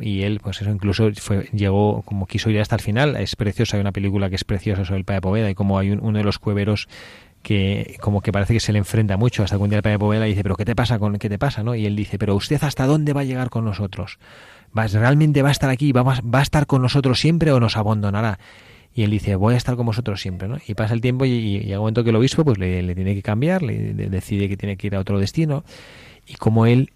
[0.01, 3.15] y él pues eso incluso fue, llegó como quiso ir hasta el final.
[3.15, 5.91] Es precioso hay una película que es preciosa sobre el Padre Poveda y como hay
[5.91, 6.87] uno de los cueveros
[7.41, 9.99] que como que parece que se le enfrenta mucho hasta que un día el Padre
[9.99, 12.35] Poveda dice pero qué te pasa con qué te pasa no y él dice pero
[12.35, 14.17] usted hasta dónde va a llegar con nosotros
[14.73, 18.39] realmente va a estar aquí va, va a estar con nosotros siempre o nos abandonará
[18.95, 20.57] y él dice, voy a estar con vosotros siempre, ¿no?
[20.65, 23.13] Y pasa el tiempo y, llega un momento que el obispo pues le, le tiene
[23.13, 25.65] que cambiar, le, decide que tiene que ir a otro destino
[26.27, 26.91] y como él,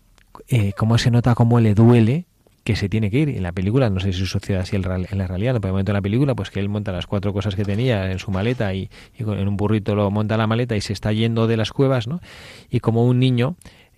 [0.48, 2.26] eh, cómo se nota cómo le duele
[2.63, 3.30] que se tiene que ir.
[3.30, 5.96] En la película, no sé si sucede así en la realidad, pero el momento en
[5.96, 8.89] la película, pues que él monta las cuatro cosas que tenía en su maleta y,
[9.18, 12.08] y en un burrito lo monta la maleta y se está yendo de las cuevas,
[12.08, 12.22] ¿no?
[12.70, 13.56] Y como un niño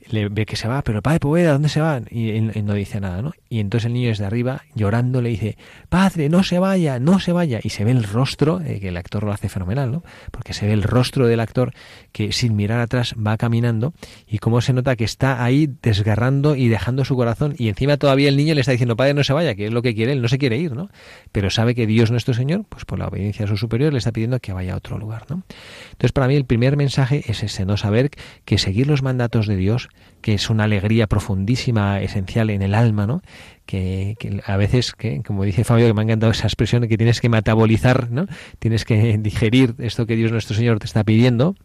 [0.09, 2.01] le ve que se va, pero padre Poveda, ¿dónde se va?
[2.09, 3.33] Y él, no dice nada, ¿no?
[3.49, 5.57] Y entonces el niño desde arriba, llorando, le dice,
[5.89, 7.59] padre, no se vaya, no se vaya.
[7.63, 10.03] Y se ve el rostro, eh, que el actor lo hace fenomenal, ¿no?
[10.31, 11.73] Porque se ve el rostro del actor
[12.11, 13.93] que sin mirar atrás va caminando
[14.27, 18.29] y cómo se nota que está ahí desgarrando y dejando su corazón y encima todavía
[18.29, 20.21] el niño le está diciendo, padre, no se vaya, que es lo que quiere, él
[20.21, 20.89] no se quiere ir, ¿no?
[21.31, 24.11] Pero sabe que Dios nuestro Señor, pues por la obediencia a su superior, le está
[24.11, 25.43] pidiendo que vaya a otro lugar, ¿no?
[25.91, 28.11] Entonces para mí el primer mensaje es ese, no saber
[28.45, 29.89] que seguir los mandatos de Dios
[30.21, 33.21] que es una alegría profundísima, esencial en el alma, ¿no?
[33.65, 37.21] Que, a veces, que, como dice Fabio, que me ha encantado esa expresión, que tienes
[37.21, 38.27] que metabolizar, ¿no?
[38.60, 41.56] Tienes que digerir esto que Dios nuestro Señor te está pidiendo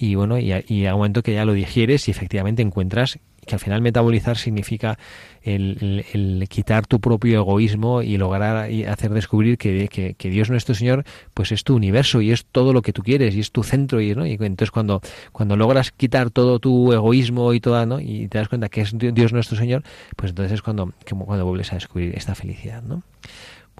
[0.00, 3.54] y bueno, y, y a un momento que ya lo digieres y efectivamente encuentras que
[3.54, 4.98] al final metabolizar significa
[5.42, 11.04] el, quitar tu propio egoísmo y lograr y hacer descubrir que, que, Dios nuestro Señor
[11.34, 14.00] pues es tu universo y es todo lo que tú quieres y es tu centro
[14.00, 14.26] y, ¿no?
[14.26, 15.00] y entonces cuando,
[15.32, 18.00] cuando logras quitar todo tu egoísmo y toda ¿no?
[18.00, 19.82] y te das cuenta que es Dios nuestro Señor
[20.16, 23.02] pues entonces es cuando, cuando vuelves a descubrir esta felicidad ¿no?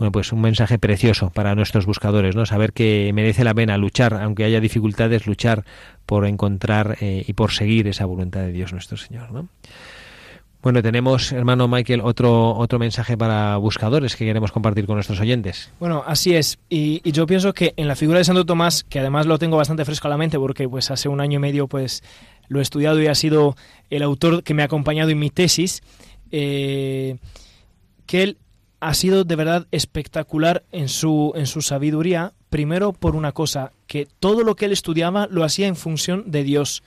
[0.00, 2.46] Bueno, pues un mensaje precioso para nuestros buscadores, ¿no?
[2.46, 5.66] Saber que merece la pena luchar, aunque haya dificultades, luchar
[6.06, 9.50] por encontrar eh, y por seguir esa voluntad de Dios nuestro Señor, ¿no?
[10.62, 15.70] Bueno, tenemos, hermano Michael, otro, otro mensaje para buscadores que queremos compartir con nuestros oyentes.
[15.78, 16.58] Bueno, así es.
[16.70, 19.84] Y, yo pienso que en la figura de Santo Tomás, que además lo tengo bastante
[19.84, 22.02] fresco a la mente porque pues hace un año y medio pues
[22.48, 23.54] lo he estudiado y ha sido
[23.90, 25.82] el autor que me ha acompañado en mi tesis,
[26.32, 27.18] eh,
[28.06, 28.38] que él
[28.80, 34.06] ha sido de verdad espectacular en su, en su sabiduría, primero por una cosa, que
[34.18, 36.82] todo lo que él estudiaba lo hacía en función de Dios.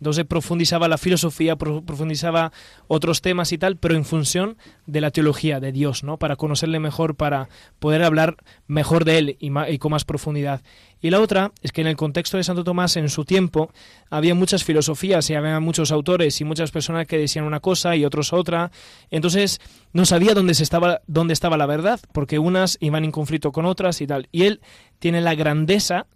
[0.00, 2.52] Entonces profundizaba la filosofía, profundizaba
[2.86, 4.56] otros temas y tal, pero en función
[4.86, 6.18] de la teología de Dios, ¿no?
[6.18, 10.62] Para conocerle mejor, para poder hablar mejor de él y, y, con más profundidad.
[11.00, 13.70] Y la otra es que en el contexto de Santo Tomás, en su tiempo,
[14.10, 18.04] había muchas filosofías y había muchos autores y muchas personas que decían una cosa y
[18.04, 18.70] otros otra.
[19.10, 19.60] Entonces
[19.92, 23.66] no sabía dónde, se estaba, dónde estaba la verdad, porque unas iban en conflicto con
[23.66, 24.28] otras y tal.
[24.32, 24.60] Y él
[24.98, 26.06] tiene la grandeza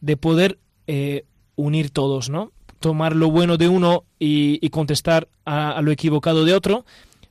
[0.00, 1.24] de poder eh,
[1.56, 2.52] unir todos, ¿no?
[2.80, 6.84] Tomar lo bueno de uno y, contestar a, lo equivocado de otro,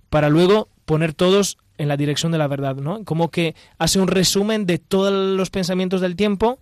[0.09, 3.03] para luego poner todos en la dirección de la verdad, ¿no?
[3.03, 6.59] Como que hace un resumen de todos los pensamientos del tiempo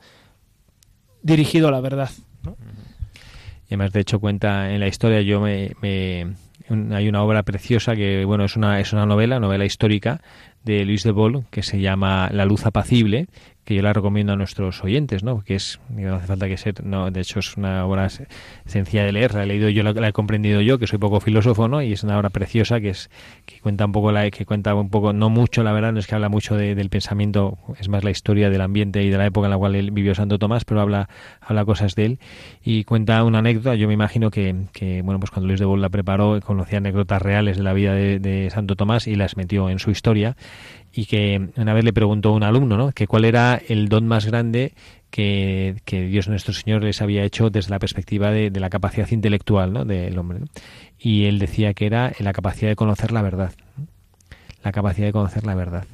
[1.22, 2.10] dirigido a la verdad.
[2.46, 5.72] Y además, de hecho, cuenta en la historia, yo me,
[6.70, 10.22] hay una obra preciosa que, bueno, es una, es una novela, novela histórica
[10.64, 13.28] de Luis de Bol que se llama La luz apacible,
[13.66, 15.42] que yo la recomiendo a nuestros oyentes, ¿no?
[15.42, 18.10] Que es, no hace falta que ser, no, de hecho es una obra
[18.66, 21.68] sencilla de leer, la he leído yo, la, he comprendido yo, que soy poco filósofo,
[21.70, 21.82] ¿no?
[21.82, 23.10] Y es una obra preciosa que es,
[23.46, 26.08] que cuenta un poco la, que cuenta un poco, no mucho, la verdad, no es
[26.08, 29.48] que habla mucho del pensamiento, es más la historia del ambiente y de la época
[29.48, 31.08] en la cual él vivió Santo Tomás, pero habla,
[31.40, 32.20] habla cosas de él
[32.64, 35.82] y cuenta una anécdota, yo me imagino que, que bueno, pues cuando Luis de Bol
[35.82, 39.70] la preparó, conocía anécdotas reales de la vida de, de Santo Tomás y las metió
[39.70, 40.36] en su historia
[40.94, 42.92] y que una vez le preguntó a un alumno, ¿no?
[42.92, 44.74] Que cuál era el don más grande
[45.10, 49.86] que, Dios nuestro Señor les había hecho desde la perspectiva de, la capacidad intelectual, ¿no?
[49.86, 50.42] Del hombre.
[51.00, 53.54] Y él decía que era la capacidad de conocer la verdad.
[54.64, 55.86] La capacidad de conocer la verdad.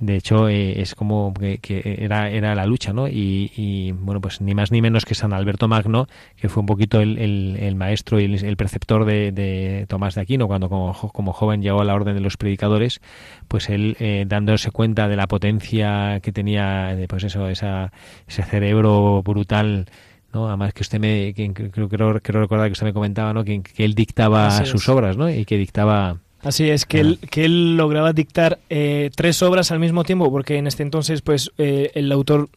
[0.00, 3.08] De hecho, eh, es como que, era, era la lucha, ¿no?
[3.08, 6.06] Y, bueno, pues ni más ni menos que San Alberto Magno,
[6.36, 10.68] que fue un poquito el, el, maestro y el, preceptor de, Tomás de Aquino, cuando
[10.68, 13.00] como, como, joven llegó a la orden de los predicadores,
[13.48, 17.92] pues él, eh, dándose cuenta de la potencia que tenía, pues eso, esa,
[18.28, 19.86] ese cerebro brutal,
[20.32, 20.46] ¿no?
[20.46, 23.42] Además que usted me, creo, creo, creo recordar que usted me comentaba, ¿no?
[23.42, 25.28] Que, él dictaba sus obras, ¿no?
[25.28, 29.80] Y que dictaba Así es, que, él, que él lograba dictar eh, tres obras al
[29.80, 32.48] mismo tiempo, porque en este entonces pues eh, el autor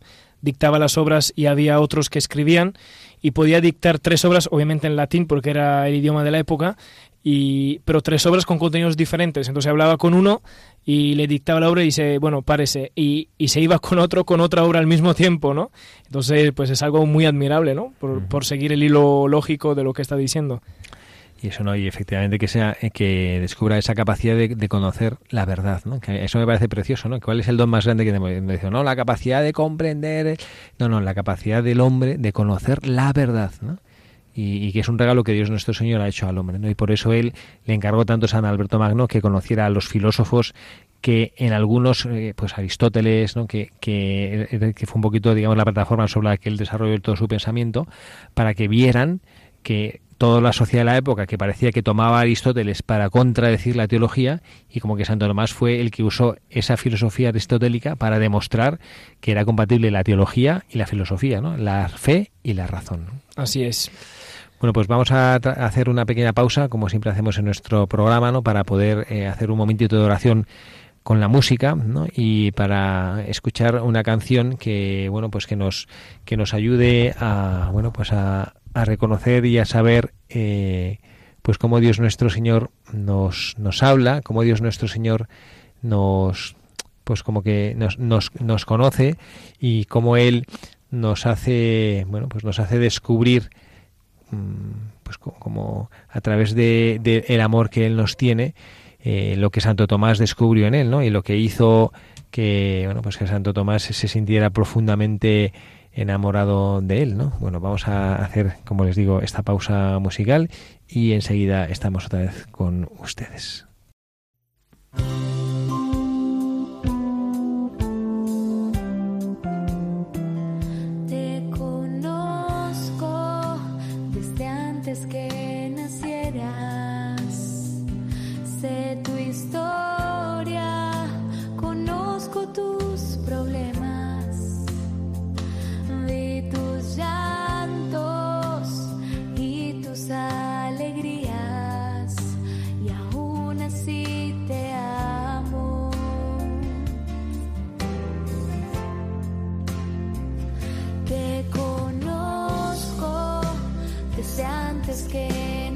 [0.41, 2.73] dictaba las obras y había otros que escribían
[3.21, 6.77] y podía dictar tres obras, obviamente en latín porque era el idioma de la época,
[7.23, 9.47] y, pero tres obras con contenidos diferentes.
[9.47, 10.41] Entonces hablaba con uno
[10.85, 14.25] y le dictaba la obra y dice, bueno, párese, y, y se iba con otro,
[14.25, 15.71] con otra obra al mismo tiempo, ¿no?
[16.05, 17.93] Entonces, pues es algo muy admirable, ¿no?
[17.99, 20.61] Por, por seguir el hilo lógico de lo que está diciendo.
[21.41, 25.45] Y eso no, y efectivamente que sea eh, que descubra esa capacidad de, conocer la
[25.45, 25.99] verdad, ¿no?
[26.07, 27.19] Eso me parece precioso, ¿no?
[27.19, 28.71] ¿Cuál es el don más grande que tenemos?
[28.71, 30.37] No, la capacidad de comprender,
[30.77, 33.79] no, no, la capacidad del hombre de conocer la verdad, ¿no?
[34.33, 36.69] Y, que es un regalo que Dios nuestro Señor ha hecho al hombre, ¿no?
[36.69, 37.33] Y por eso él
[37.65, 40.53] le encargó tanto a San Alberto Magno que conociera a los filósofos
[41.01, 43.47] que en algunos, eh, pues Aristóteles, ¿no?
[43.47, 47.15] que, que, que, fue un poquito, digamos, la plataforma sobre la que él desarrolló todo
[47.15, 47.87] su pensamiento,
[48.33, 49.19] para que vieran
[49.63, 53.87] que toda la sociedad de la época que parecía que tomaba Aristóteles para contradecir la
[53.87, 58.79] teología y como que Santo Tomás fue el que usó esa filosofía aristotélica para demostrar
[59.19, 61.57] que era compatible la teología y la filosofía, ¿no?
[61.57, 63.07] la fe y la razón.
[63.35, 63.89] Así es.
[64.59, 68.43] Bueno, pues vamos a hacer una pequeña pausa, como siempre hacemos en nuestro programa, ¿no?
[68.43, 70.45] para poder eh, hacer un momentito de oración
[71.01, 72.05] con la música ¿no?
[72.15, 75.87] y para escuchar una canción que bueno pues que nos
[76.25, 80.99] que nos ayude a bueno pues a, a reconocer y a saber eh,
[81.41, 85.27] pues cómo Dios nuestro Señor nos, nos habla, cómo Dios nuestro Señor
[85.81, 86.55] nos
[87.03, 89.17] pues como que nos, nos, nos conoce
[89.59, 90.45] y cómo Él
[90.91, 93.49] nos hace bueno pues nos hace descubrir
[94.29, 98.53] mm, pues como a través de, el amor que Él nos tiene
[99.03, 101.01] eh, lo que Santo Tomás descubrió en Él ¿no?
[101.01, 101.91] y lo que hizo
[102.29, 105.53] que bueno pues que Santo Tomás se sintiera profundamente
[105.93, 107.33] enamorado de él, ¿no?
[107.39, 110.49] Bueno, vamos a hacer, como les digo, esta pausa musical
[110.87, 113.65] y enseguida estamos otra vez con ustedes.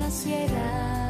[0.06, 1.05] naciera.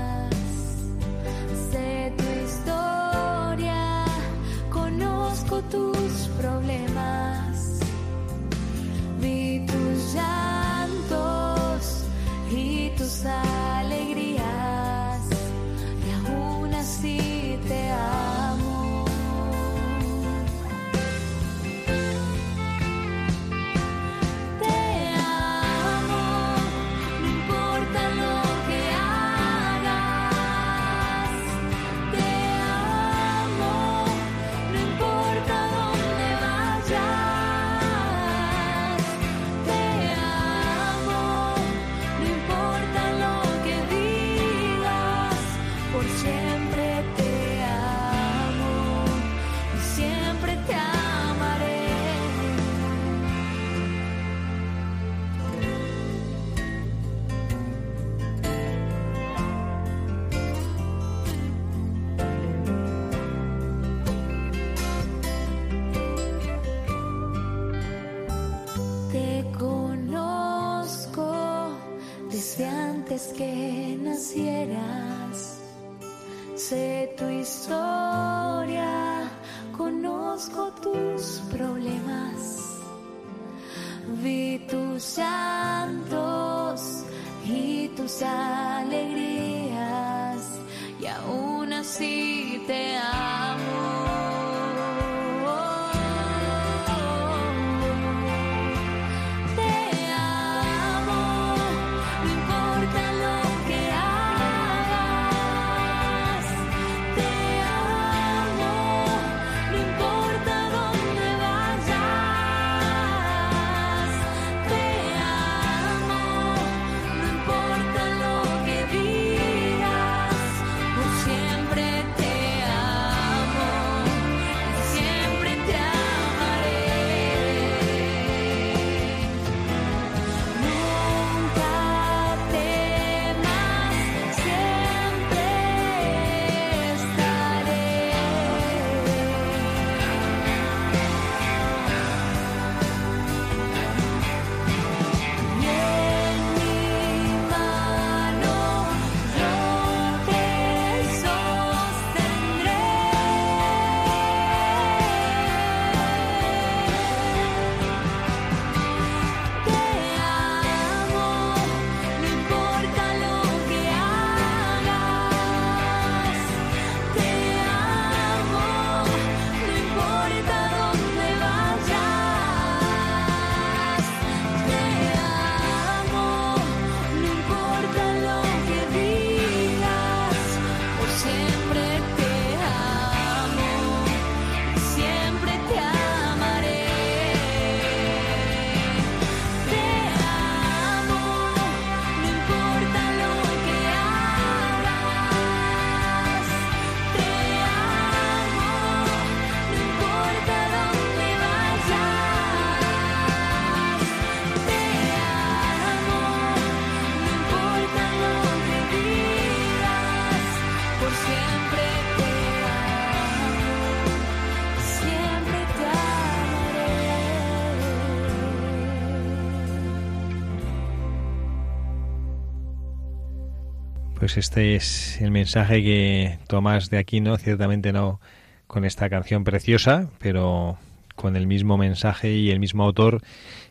[224.26, 228.20] Pues este es el mensaje que Tomás de Aquino, ciertamente no
[228.66, 230.80] con esta canción preciosa, pero
[231.14, 233.22] con el mismo mensaje y el mismo autor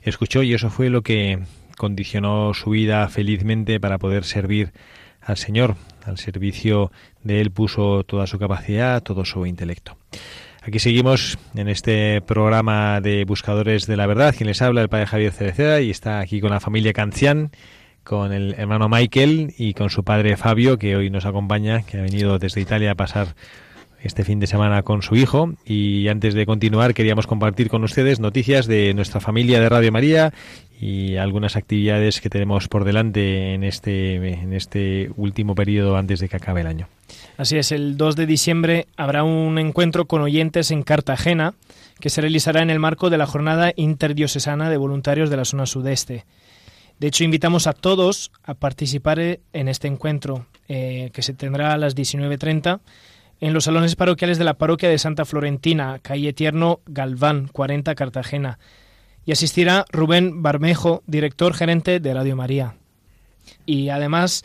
[0.03, 1.41] escuchó y eso fue lo que
[1.77, 4.71] condicionó su vida felizmente para poder servir
[5.21, 5.75] al Señor.
[6.05, 6.93] Al servicio
[7.25, 9.97] de Él puso toda su capacidad, todo su intelecto.
[10.63, 14.33] Aquí seguimos en este programa de Buscadores de la Verdad.
[14.37, 17.51] Quien les habla, el padre Javier Cereceda, y está aquí con la familia Cancián
[18.05, 22.03] con el hermano Michael y con su padre Fabio, que hoy nos acompaña, que ha
[22.03, 23.35] venido desde Italia a pasar
[24.03, 25.55] este fin de semana con su hijo.
[25.65, 30.33] Y antes de continuar, queríamos compartir con ustedes noticias de nuestra familia de Radio María
[30.81, 36.29] y algunas actividades que tenemos por delante en este, en este último periodo antes de
[36.29, 36.89] que acabe el año.
[37.39, 41.55] Así es, el 2 de diciembre habrá un encuentro con oyentes en Cartagena
[42.01, 45.65] que se realizará en el marco de la Jornada Interdiocesana de Voluntarios de la Zona
[45.65, 46.25] Sudeste.
[46.99, 51.77] De hecho, invitamos a todos a participar en este encuentro eh, que se tendrá a
[51.77, 52.81] las 19.30
[53.41, 58.59] en los salones parroquiales de la parroquia de Santa Florentina, calle Tierno Galván, 40 Cartagena.
[59.27, 62.77] Y asistirá Rubén Barmejo, director gerente de Radio María.
[63.67, 64.45] Y además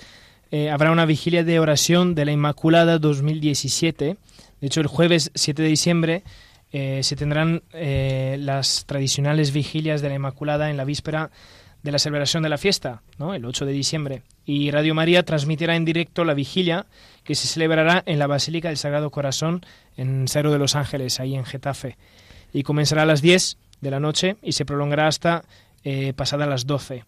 [0.52, 4.18] eh, habrá una vigilia de oración de la Inmaculada 2017.
[4.60, 6.24] De hecho, el jueves 7 de diciembre
[6.72, 11.30] eh, se tendrán las tradicionales vigilias de la Inmaculada en la víspera
[11.84, 13.34] de la celebración de la fiesta, ¿no?
[13.34, 14.24] el 8 de diciembre.
[14.46, 16.86] Y Radio María transmitirá en directo la vigilia
[17.24, 19.66] que se celebrará en la Basílica del Sagrado Corazón
[19.96, 21.98] en Cerro de los Ángeles, ahí en Getafe.
[22.52, 25.44] Y comenzará a las 10 de la noche y se prolongará hasta
[25.84, 27.06] eh, pasada las 12.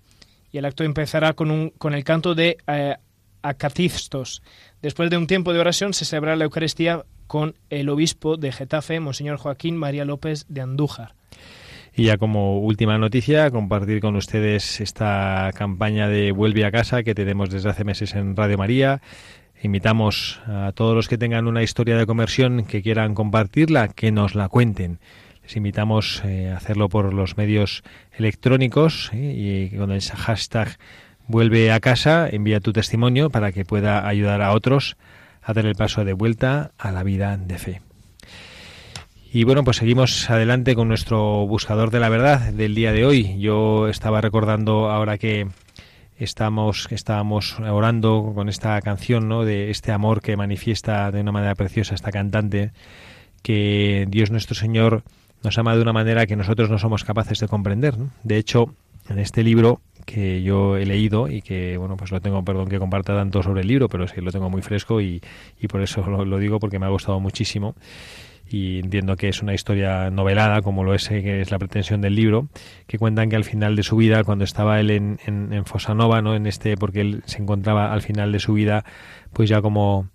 [0.52, 2.96] Y el acto empezará con, un, con el canto de eh,
[3.42, 4.44] Acacistos.
[4.82, 9.00] Después de un tiempo de oración se celebrará la Eucaristía con el obispo de Getafe,
[9.00, 11.16] Monseñor Joaquín María López de Andújar.
[11.94, 17.14] Y ya como última noticia, compartir con ustedes esta campaña de Vuelve a casa que
[17.14, 19.02] tenemos desde hace meses en Radio María.
[19.62, 24.36] Invitamos a todos los que tengan una historia de conversión que quieran compartirla, que nos
[24.36, 25.00] la cuenten.
[25.44, 27.84] Les invitamos eh, a hacerlo por los medios
[28.14, 29.70] electrónicos ¿eh?
[29.72, 30.78] y con el hashtag
[31.28, 34.98] Vuelve a casa, envía tu testimonio para que pueda ayudar a otros
[35.44, 37.91] a dar el paso de vuelta a la vida de fe.
[39.34, 43.40] Y bueno, pues seguimos adelante con nuestro buscador de la verdad del día de hoy.
[43.40, 45.48] Yo estaba recordando ahora que
[46.18, 49.46] estamos, estábamos orando con esta canción, ¿no?
[49.46, 52.74] De este amor que manifiesta de una manera preciosa esta cantante,
[53.42, 55.04] que Dios nuestro Señor
[55.44, 57.96] nos ama de una manera que nosotros no somos capaces de comprender.
[58.24, 58.76] De hecho,
[59.08, 62.80] en este libro que yo he leído y que, bueno, pues lo tengo, perdón que
[62.80, 65.22] comparta tanto sobre el libro, pero sí lo tengo muy fresco y,
[65.58, 67.76] y por eso lo, lo digo, porque me ha gustado muchísimo
[68.52, 72.02] y entiendo que es una historia novelada, como lo es, eh, que es la pretensión
[72.02, 72.50] del libro,
[72.88, 76.22] que cuentan que al final de su vida, cuando estaba él en, en, en Fosanova,
[76.22, 76.36] ¿no?
[76.36, 78.84] en este, porque él se encontraba al final de su vida,
[79.34, 80.10] pues ya como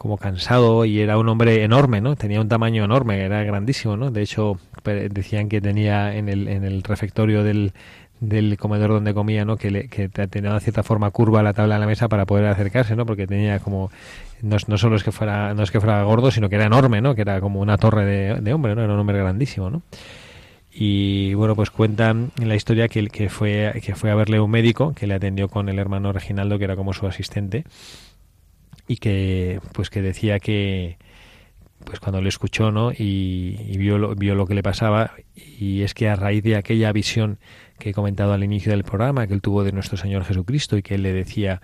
[0.00, 2.16] como cansado y era un hombre enorme, ¿no?
[2.16, 4.10] Tenía un tamaño enorme, era grandísimo, ¿no?
[4.10, 7.74] De hecho, decían que tenía en el, en el refectorio del,
[8.20, 9.56] del comedor donde comía, ¿no?
[9.56, 12.46] Que, le, que tenía de cierta forma curva la tabla de la mesa para poder
[12.46, 13.06] acercarse, ¿no?
[13.06, 13.90] Porque tenía como
[14.42, 17.00] no, no solo es que fuera no es que fuera gordo, sino que era enorme,
[17.00, 17.14] ¿no?
[17.14, 18.82] Que era como una torre de, de hombre, ¿no?
[18.82, 19.82] Era un hombre grandísimo, ¿no?
[20.72, 24.50] Y bueno, pues cuentan en la historia que, que fue que fue a verle un
[24.50, 27.64] médico que le atendió con el hermano Reginaldo, que era como su asistente,
[28.86, 30.98] y que pues que decía que
[31.84, 32.92] pues cuando le escuchó, ¿no?
[32.92, 36.56] Y, y vio, lo, vio lo que le pasaba, y es que a raíz de
[36.56, 37.38] aquella visión
[37.80, 40.82] que he comentado al inicio del programa, que él tuvo de nuestro Señor Jesucristo y
[40.82, 41.60] que él le decía,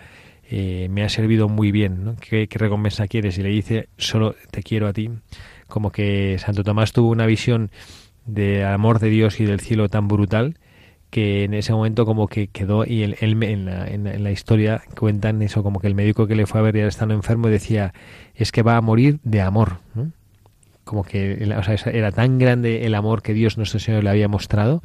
[0.51, 2.17] eh, me ha servido muy bien, ¿no?
[2.17, 3.39] ¿Qué, ¿Qué, recompensa quieres?
[3.39, 5.11] Y le dice, solo te quiero a ti.
[5.69, 7.71] Como que Santo Tomás tuvo una visión
[8.27, 10.59] de amor de Dios y del cielo tan brutal
[11.11, 15.41] que en ese momento como que quedó y él, en, la, en, en, historia cuentan
[15.43, 17.95] eso como que el médico que le fue a ver ya estando enfermo decía
[18.35, 19.79] es que va a morir de amor
[20.85, 21.49] como que
[21.93, 24.83] era tan grande el amor que Dios nuestro Señor le había mostrado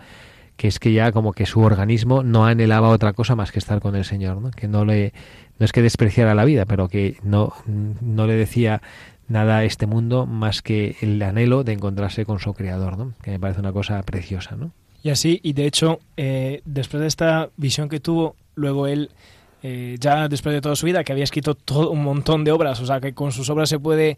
[0.61, 3.79] que es que ya como que su organismo no anhelaba otra cosa más que estar
[3.79, 4.51] con el Señor, ¿no?
[4.51, 5.11] que no le
[5.57, 8.79] no es que despreciara la vida, pero que no, no le decía
[9.27, 13.13] nada a este mundo más que el anhelo de encontrarse con su creador, ¿no?
[13.23, 14.55] que me parece una cosa preciosa.
[14.55, 14.69] ¿no?
[15.01, 19.09] Y así, y de hecho, eh, después de esta visión que tuvo, luego él,
[19.63, 22.79] eh, ya después de toda su vida, que había escrito todo un montón de obras,
[22.81, 24.15] o sea, que con sus obras se puede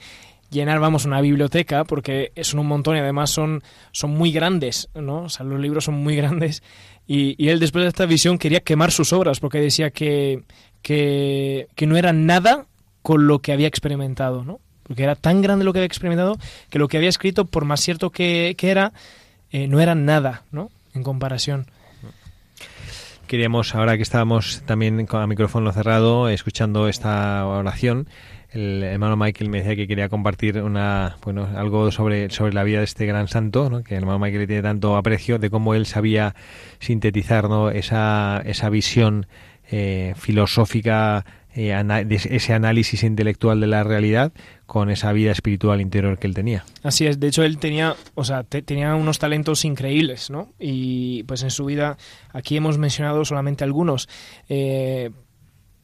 [0.53, 5.23] llenar, vamos, una biblioteca, porque son un montón y además son, son muy grandes, ¿no?
[5.23, 6.63] O sea, los libros son muy grandes.
[7.07, 10.43] Y, y él, después de esta visión, quería quemar sus obras, porque decía que,
[10.81, 12.67] que, que no era nada
[13.01, 14.59] con lo que había experimentado, ¿no?
[14.83, 16.37] Porque era tan grande lo que había experimentado
[16.69, 18.93] que lo que había escrito, por más cierto que, que era,
[19.51, 20.71] eh, no era nada, ¿no?
[20.93, 21.67] En comparación.
[23.27, 28.07] Queríamos, ahora que estábamos también con el micrófono cerrado, escuchando esta oración,
[28.53, 32.79] el hermano Michael me decía que quería compartir una bueno algo sobre, sobre la vida
[32.79, 33.83] de este gran santo, ¿no?
[33.83, 36.35] que el hermano Michael le tiene tanto aprecio, de cómo él sabía
[36.79, 39.25] sintetizar esa, esa visión
[39.71, 41.25] eh, filosófica,
[41.55, 41.73] eh,
[42.09, 44.33] ese análisis intelectual de la realidad
[44.65, 46.65] con esa vida espiritual interior que él tenía.
[46.83, 50.53] Así es, de hecho él tenía, o sea, te, tenía unos talentos increíbles, ¿no?
[50.59, 51.97] Y pues en su vida,
[52.31, 54.09] aquí hemos mencionado solamente algunos.
[54.49, 55.11] Eh,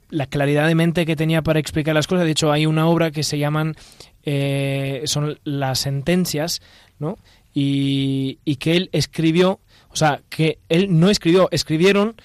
[0.10, 2.26] la claridad de mente que tenía para explicar las cosas.
[2.26, 3.76] De hecho, hay una obra que se llaman
[4.24, 6.62] eh, son las sentencias,
[6.99, 7.18] ¿no?
[7.53, 12.16] Y, y, que él escribió, o sea, que él no escribió, escribieron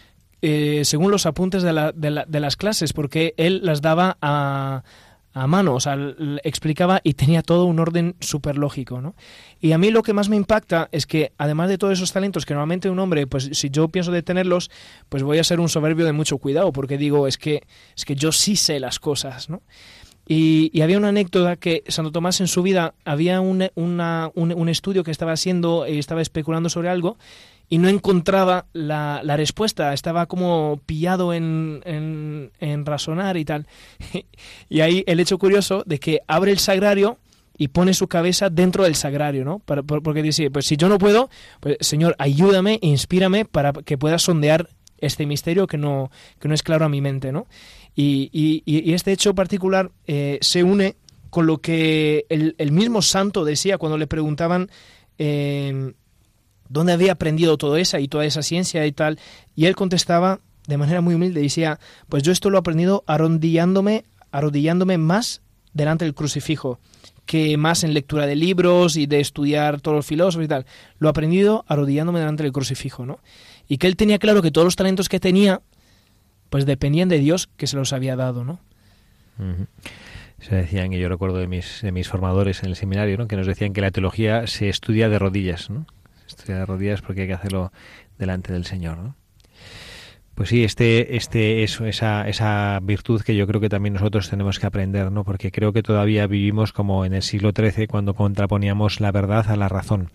[0.43, 4.19] eh, según los apuntes de, la, de, la, de, las clases, porque él las daba
[4.21, 4.85] a,
[5.35, 5.99] a mano, o sea,
[6.45, 9.17] explicaba y tenía todo un orden súper lógico, ¿no?
[9.61, 12.47] Y a mí lo que más me impacta es que, además de todos esos talentos
[12.47, 14.71] que normalmente un hombre, pues si yo pienso de tenerlos,
[15.09, 17.63] pues voy a ser un soberbio de mucho cuidado, porque digo, es que,
[17.97, 19.63] es que yo sí sé las cosas, ¿no?
[20.27, 24.01] Y, había una anécdota que Santo Tomás en su vida había un, un,
[24.35, 27.19] un estudio que estaba haciendo y estaba especulando sobre algo
[27.75, 33.67] y no encontraba la, la respuesta, estaba como pillado en, en, en razonar y tal.
[34.69, 37.19] y ahí el hecho curioso de que abre el sagrario
[37.59, 39.59] y pone su cabeza dentro del sagrario, ¿no?
[39.59, 44.21] Para, porque dice, pues si yo no puedo, pues Señor, ayúdame, inspírame para que pueda
[44.21, 44.69] sondear
[44.99, 47.49] este misterio que no, que no es claro a mi mente, ¿no?
[47.97, 50.95] Y, y, este hecho particular eh, se une
[51.31, 54.71] con lo que el, el, mismo santo decía cuando le preguntaban
[55.19, 55.93] eh,
[56.69, 59.19] dónde había aprendido todo eso y toda esa ciencia y tal,
[59.55, 64.05] y él contestaba de manera muy humilde, decía, pues yo esto lo he aprendido arrodillándome,
[64.33, 65.43] arrodillándome más
[65.73, 66.79] delante del crucifijo
[67.27, 70.67] que más en lectura de libros y de estudiar todos los filósofos y tal.
[70.99, 73.19] Lo he aprendido arrodillándome delante del crucifijo, ¿no?
[73.67, 75.63] Y que él tenía claro que todos los talentos que tenía,
[76.51, 78.61] pues dependían de Dios que se los había dado, ¿no?
[80.39, 83.27] Se decían, y yo recuerdo de mis, de mis formadores en el seminario, ¿no?
[83.27, 85.87] que nos decían que la teología se estudia de rodillas, ¿no?
[86.35, 87.73] Se estudia de rodillas porque hay que hacerlo
[88.19, 89.17] delante del Señor, ¿no?
[90.35, 94.59] Pues sí, este, este, eso, esa, esa virtud que yo creo que también nosotros tenemos
[94.59, 95.23] que aprender, ¿no?
[95.23, 99.57] Porque creo que todavía vivimos como en el siglo XIII cuando contraponíamos la verdad a
[99.57, 100.11] la razón.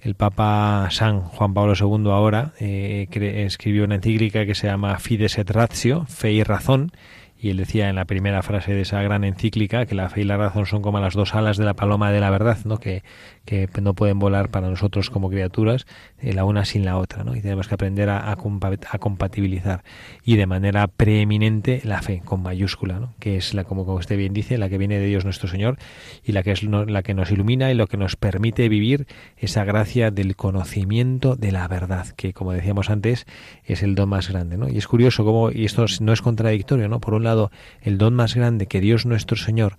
[0.00, 3.06] el Papa San Juan Pablo II ahora eh,
[3.46, 6.90] escribió una encíclica que se llama Fides et Ratio, Fe y Razón,
[7.38, 10.24] y él decía en la primera frase de esa gran encíclica que la fe y
[10.24, 12.78] la razón son como las dos alas de la paloma de la verdad, ¿no?
[12.78, 13.02] que,
[13.46, 15.86] que no pueden volar para nosotros como criaturas
[16.20, 17.36] eh, la una sin la otra, ¿no?
[17.36, 19.84] y tenemos que aprender a, a, compatibilizar
[20.24, 23.14] y de manera preeminente la fe con mayúscula, ¿no?
[23.20, 25.78] que es la como, usted bien dice, la que viene de Dios nuestro Señor
[26.24, 29.64] y la que es la que nos ilumina y lo que nos permite vivir esa
[29.64, 33.26] gracia del conocimiento de la verdad, que como decíamos antes
[33.64, 34.68] es el don más grande, ¿no?
[34.68, 37.00] Y es curioso cómo y esto no es contradictorio, ¿no?
[37.00, 37.50] Por un lado,
[37.82, 39.76] el don más grande que Dios nuestro Señor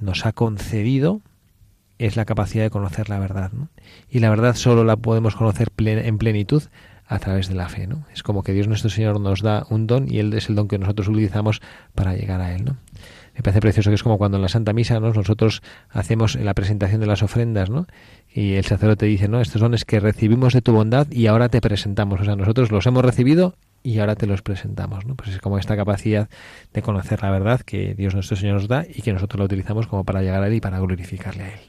[0.00, 1.20] nos ha concedido
[2.00, 3.52] es la capacidad de conocer la verdad.
[3.52, 3.68] ¿no?
[4.08, 6.62] Y la verdad solo la podemos conocer en plenitud
[7.06, 7.86] a través de la fe.
[7.86, 8.06] ¿no?
[8.12, 10.66] Es como que Dios nuestro Señor nos da un don y Él es el don
[10.66, 11.60] que nosotros utilizamos
[11.94, 12.64] para llegar a Él.
[12.64, 12.76] ¿no?
[13.34, 17.02] Me parece precioso que es como cuando en la Santa Misa nosotros hacemos la presentación
[17.02, 17.86] de las ofrendas ¿no?
[18.32, 21.60] y el sacerdote dice, no, estos dones que recibimos de tu bondad y ahora te
[21.60, 22.22] presentamos.
[22.22, 25.04] O sea, nosotros los hemos recibido y ahora te los presentamos.
[25.04, 25.16] ¿no?
[25.16, 26.30] Pues es como esta capacidad
[26.72, 29.86] de conocer la verdad que Dios nuestro Señor nos da y que nosotros la utilizamos
[29.86, 31.60] como para llegar a Él y para glorificarle a Él.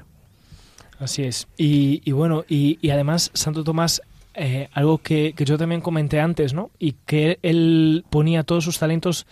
[1.01, 1.47] Así es.
[1.57, 4.01] Y, bueno, y, además Santo Tomás,
[4.35, 6.69] eh, algo que, que, yo también comenté antes, ¿no?
[6.79, 9.25] Y que él ponía todos sus talentos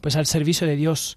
[0.00, 1.16] pues al servicio de Dios.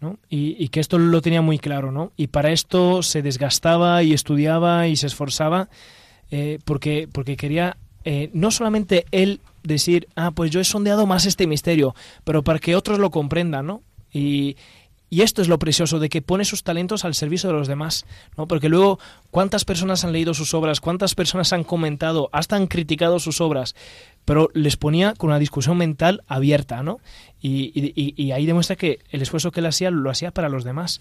[0.00, 0.16] ¿no?
[0.30, 2.12] Y, y, que esto lo tenía muy claro, ¿no?
[2.16, 5.68] Y para esto se desgastaba y estudiaba y se esforzaba
[6.30, 11.26] eh, porque, porque quería eh, no solamente él decir, ah, pues yo he sondeado más
[11.26, 11.94] este misterio,
[12.24, 13.82] pero para que otros lo comprendan, ¿no?
[14.12, 14.56] Y,
[15.10, 18.04] y esto es lo precioso de que pone sus talentos al servicio de los demás,
[18.36, 18.46] ¿no?
[18.46, 18.98] Porque luego
[19.30, 23.74] cuántas personas han leído sus obras, cuántas personas han comentado, hasta han criticado sus obras,
[24.24, 27.00] pero les ponía con una discusión mental abierta, ¿no?
[27.40, 30.64] Y, y, y ahí demuestra que el esfuerzo que él hacía lo hacía para los
[30.64, 31.00] demás.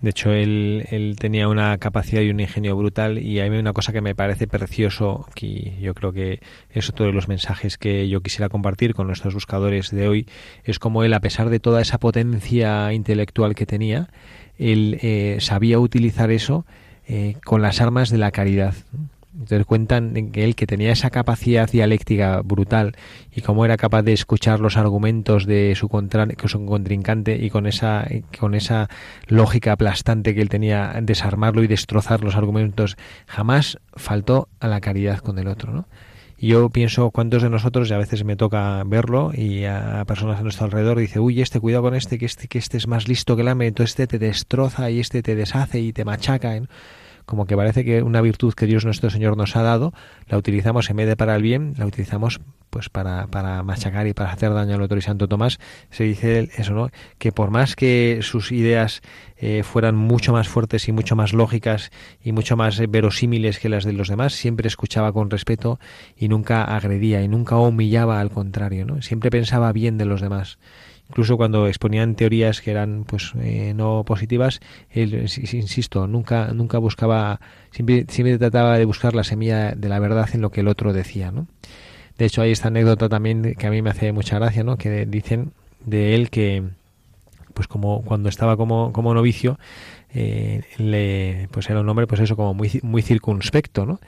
[0.00, 3.92] De hecho, él, él, tenía una capacidad y un ingenio brutal y hay una cosa
[3.92, 6.40] que me parece precioso, que yo creo que
[6.70, 10.26] es otro de los mensajes que yo quisiera compartir con nuestros buscadores de hoy,
[10.62, 14.08] es como él, a pesar de toda esa potencia intelectual que tenía,
[14.56, 16.64] él eh, sabía utilizar eso
[17.08, 18.74] eh, con las armas de la caridad.
[19.38, 22.96] Entonces cuentan que él que tenía esa capacidad dialéctica brutal
[23.32, 27.66] y cómo era capaz de escuchar los argumentos de su, contra, su contrincante y con
[27.66, 28.06] esa
[28.38, 28.88] con esa
[29.28, 35.18] lógica aplastante que él tenía desarmarlo y destrozar los argumentos jamás faltó a la caridad
[35.18, 35.86] con el otro, ¿no?
[36.40, 40.44] Yo pienso cuántos de nosotros, y a veces me toca verlo, y a personas a
[40.44, 43.34] nuestro alrededor dice, uy, este, cuidado con este, que este, que este es más listo
[43.34, 46.60] que el ame, entonces este te destroza y este te deshace y te machaca.
[46.60, 46.68] ¿no?
[47.28, 49.92] Como que parece que una virtud que Dios nuestro Señor nos ha dado,
[50.28, 54.14] la utilizamos en vez de para el bien, la utilizamos pues para, para machacar y
[54.14, 54.96] para hacer daño al otro.
[54.96, 55.60] Y Santo Tomás
[55.90, 56.88] se dice eso, ¿no?
[57.18, 59.02] Que por más que sus ideas
[59.36, 61.90] eh, fueran mucho más fuertes y mucho más lógicas
[62.24, 65.78] y mucho más verosímiles que las de los demás, siempre escuchaba con respeto
[66.16, 69.02] y nunca agredía y nunca humillaba al contrario, ¿no?
[69.02, 70.58] Siempre pensaba bien de los demás
[71.08, 77.40] incluso cuando exponían teorías que eran pues eh, no positivas él insisto nunca nunca buscaba
[77.70, 80.92] siempre siempre trataba de buscar la semilla de la verdad en lo que el otro
[80.92, 81.46] decía no
[82.18, 85.06] de hecho hay esta anécdota también que a mí me hace mucha gracia no que
[85.06, 85.52] dicen
[85.84, 86.64] de él que
[87.54, 89.58] pues como cuando estaba como, como novicio
[90.14, 94.00] eh, le, pues era un hombre pues eso como muy muy circunspecto no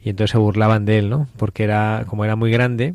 [0.00, 2.94] y entonces se burlaban de él no porque era como era muy grande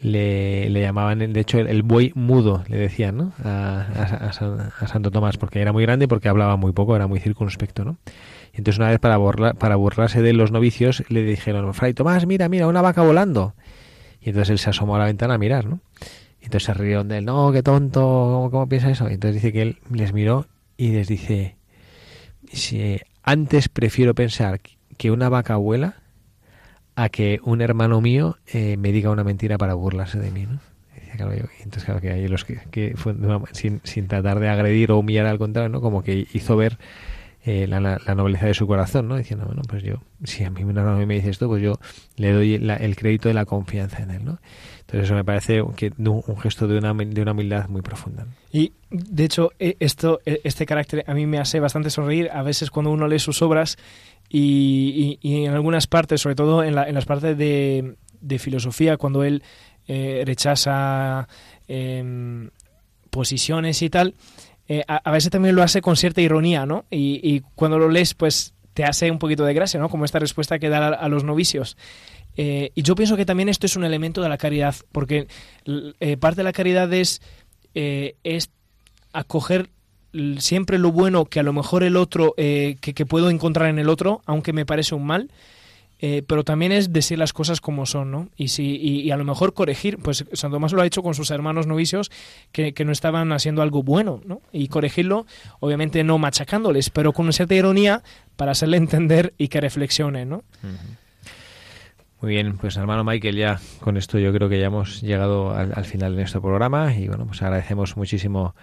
[0.00, 3.32] le, le, llamaban, de hecho, el, buey mudo, le decían, ¿no?
[3.44, 4.32] A,
[4.86, 7.96] Santo Tomás, porque era muy grande y porque hablaba muy poco, era muy circunspecto, ¿no?
[8.52, 9.18] Y entonces una vez para,
[9.54, 13.54] para burlarse de los novicios le dijeron, Fray Tomás, mira, mira, una vaca volando.
[14.20, 15.80] Y entonces él se asomó a la ventana a mirar, ¿no?
[16.40, 19.08] Y entonces se rieron de él, no, qué tonto, ¿cómo, cómo piensa eso?
[19.08, 21.56] Y entonces dice que él les miró y les dice,
[22.52, 24.60] si antes prefiero pensar
[24.96, 25.96] que una vaca vuela
[26.96, 30.58] a que un hermano mío eh, me diga una mentira para burlarse de mí, ¿no?
[31.18, 33.14] entonces, claro, que hay los que, que fue,
[33.52, 35.80] sin, sin, tratar de agredir o humillar al contrario, ¿no?
[35.80, 36.78] Como que hizo ver
[37.44, 39.16] eh, la, la, nobleza de su corazón, ¿no?
[39.16, 41.78] Diciendo, bueno, pues yo, si a mí un hermano me dice esto, pues yo
[42.16, 44.38] le doy la, el crédito de la confianza en él, ¿no?
[44.80, 48.26] Entonces eso me parece que un gesto de una, de una humildad muy profunda.
[48.52, 52.30] Y de hecho, e, esto, e, este carácter a mí me hace bastante sonreír.
[52.32, 53.78] A veces cuando uno lee sus obras
[54.28, 58.38] y, y, y en algunas partes, sobre todo en, la, en las partes de, de,
[58.38, 59.42] filosofía, cuando él
[59.86, 61.28] eh, rechaza
[61.68, 62.48] eh,
[63.10, 64.14] posiciones y tal,
[64.68, 66.84] eh, a, veces también lo hace con cierta ironía, ¿no?
[66.90, 69.88] Y, y, cuando lo lees, pues te hace un poquito de gracia, ¿no?
[69.88, 71.76] Como esta respuesta que da a, a los novicios.
[72.36, 75.28] Eh, y yo pienso que también esto es un elemento de la caridad, porque
[75.64, 77.22] eh, parte de la caridad es,
[77.74, 78.50] es
[79.12, 79.70] acoger
[80.38, 83.78] siempre lo bueno que a lo mejor el otro, eh, que, que, puedo encontrar en
[83.78, 85.30] el otro, aunque me parece un mal,
[85.98, 88.28] eh, pero también es decir las cosas como son, ¿no?
[88.36, 91.30] Y, si, y, a lo mejor corregir, pues San Tomás lo ha hecho con sus
[91.30, 92.10] hermanos novicios
[92.52, 94.42] que, que, no estaban haciendo algo bueno, ¿no?
[94.52, 95.26] Y corregirlo,
[95.58, 98.02] obviamente no machacándoles, pero con cierta ironía
[98.36, 100.44] para hacerle entender y que reflexione, ¿no?
[102.20, 105.72] Muy bien, pues hermano Michael, ya con esto yo creo que ya hemos llegado al,
[105.74, 108.54] al final de nuestro programa y bueno, pues agradecemos muchísimo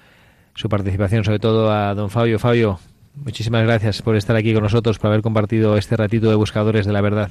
[0.56, 2.40] su participación, sobre todo a don Fabio.
[2.40, 2.80] Fabio,
[3.16, 6.94] Muchísimas gracias por estar aquí con nosotros, por haber compartido este ratito de Buscadores de
[6.94, 7.30] la Verdad.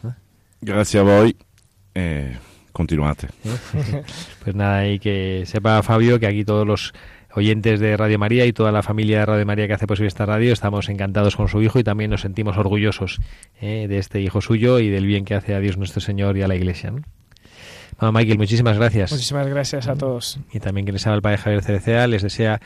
[0.60, 1.32] Gracias a vos.
[1.94, 2.36] Eh,
[2.70, 3.28] continuate.
[4.44, 6.94] pues nada, y que sepa Fabio que aquí todos los
[7.34, 10.24] oyentes de Radio María y toda la familia de Radio María que hace posible esta
[10.24, 13.20] radio estamos encantados con su hijo y también nos sentimos orgullosos
[13.60, 16.42] eh, de este hijo suyo y del bien que hace a Dios nuestro Señor y
[16.42, 16.92] a la Iglesia.
[17.98, 19.10] Bueno, Michael, muchísimas gracias.
[19.10, 20.38] Muchísimas gracias a todos.
[20.52, 22.60] Y también que les habla el Padre Javier Cerecea, les desea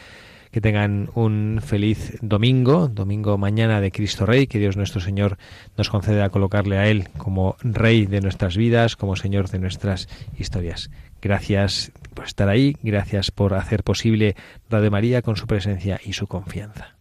[0.56, 5.36] que tengan un feliz domingo, domingo mañana de Cristo Rey, que Dios nuestro Señor
[5.76, 10.90] nos conceda colocarle a Él como Rey de nuestras vidas, como Señor de nuestras historias.
[11.20, 14.34] Gracias por estar ahí, gracias por hacer posible
[14.70, 16.95] Radio María con su presencia y su confianza.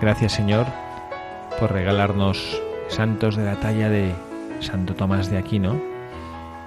[0.00, 0.66] Gracias Señor
[1.58, 4.14] por regalarnos santos de la talla de
[4.60, 5.78] Santo Tomás de Aquino,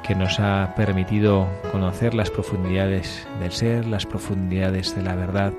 [0.04, 5.52] que nos ha permitido conocer las profundidades del ser, las profundidades de la verdad,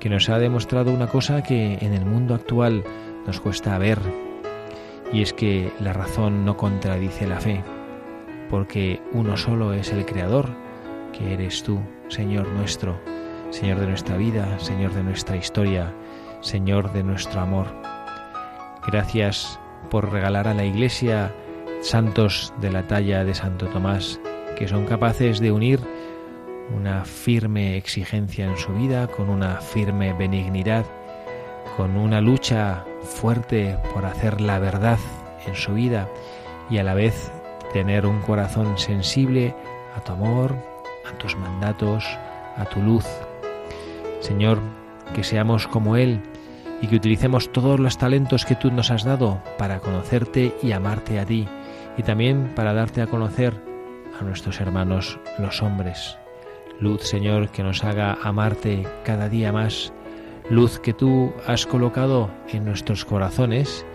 [0.00, 2.82] que nos ha demostrado una cosa que en el mundo actual
[3.28, 4.00] nos cuesta ver,
[5.12, 7.62] y es que la razón no contradice la fe,
[8.50, 10.48] porque uno solo es el Creador,
[11.12, 12.98] que eres tú, Señor nuestro,
[13.50, 15.92] Señor de nuestra vida, Señor de nuestra historia,
[16.44, 17.68] Señor de nuestro amor.
[18.86, 19.58] Gracias
[19.90, 21.34] por regalar a la Iglesia
[21.80, 24.20] santos de la talla de Santo Tomás,
[24.54, 25.80] que son capaces de unir
[26.76, 30.84] una firme exigencia en su vida con una firme benignidad,
[31.78, 34.98] con una lucha fuerte por hacer la verdad
[35.46, 36.10] en su vida
[36.68, 37.32] y a la vez
[37.72, 39.54] tener un corazón sensible
[39.96, 40.54] a tu amor,
[41.10, 42.04] a tus mandatos,
[42.58, 43.06] a tu luz.
[44.20, 44.58] Señor,
[45.14, 46.20] que seamos como Él,
[46.84, 51.18] y que utilicemos todos los talentos que tú nos has dado para conocerte y amarte
[51.18, 51.48] a ti
[51.96, 53.54] y también para darte a conocer
[54.20, 56.18] a nuestros hermanos los hombres.
[56.78, 59.94] Luz, Señor, que nos haga amarte cada día más,
[60.50, 63.86] luz que tú has colocado en nuestros corazones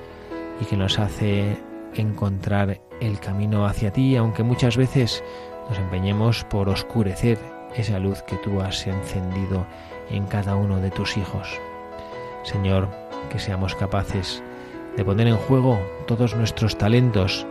[0.60, 1.60] y que nos hace
[1.94, 5.24] encontrar el camino hacia ti, aunque muchas veces
[5.70, 7.38] nos empeñemos por oscurecer
[7.76, 9.68] esa luz que tú has encendido
[10.10, 11.60] en cada uno de tus hijos.
[12.44, 12.88] Señor,
[13.30, 14.44] que seamos capaces
[14.96, 17.46] de poner en juego todos nuestros talentos,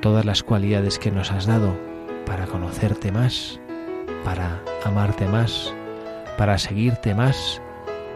[0.00, 1.76] todas las cualidades que nos has dado
[2.26, 3.60] para conocerte más,
[4.24, 5.74] para amarte más,
[6.38, 7.60] para seguirte más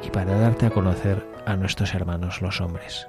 [0.03, 3.09] y para darte a conocer a nuestros hermanos los hombres.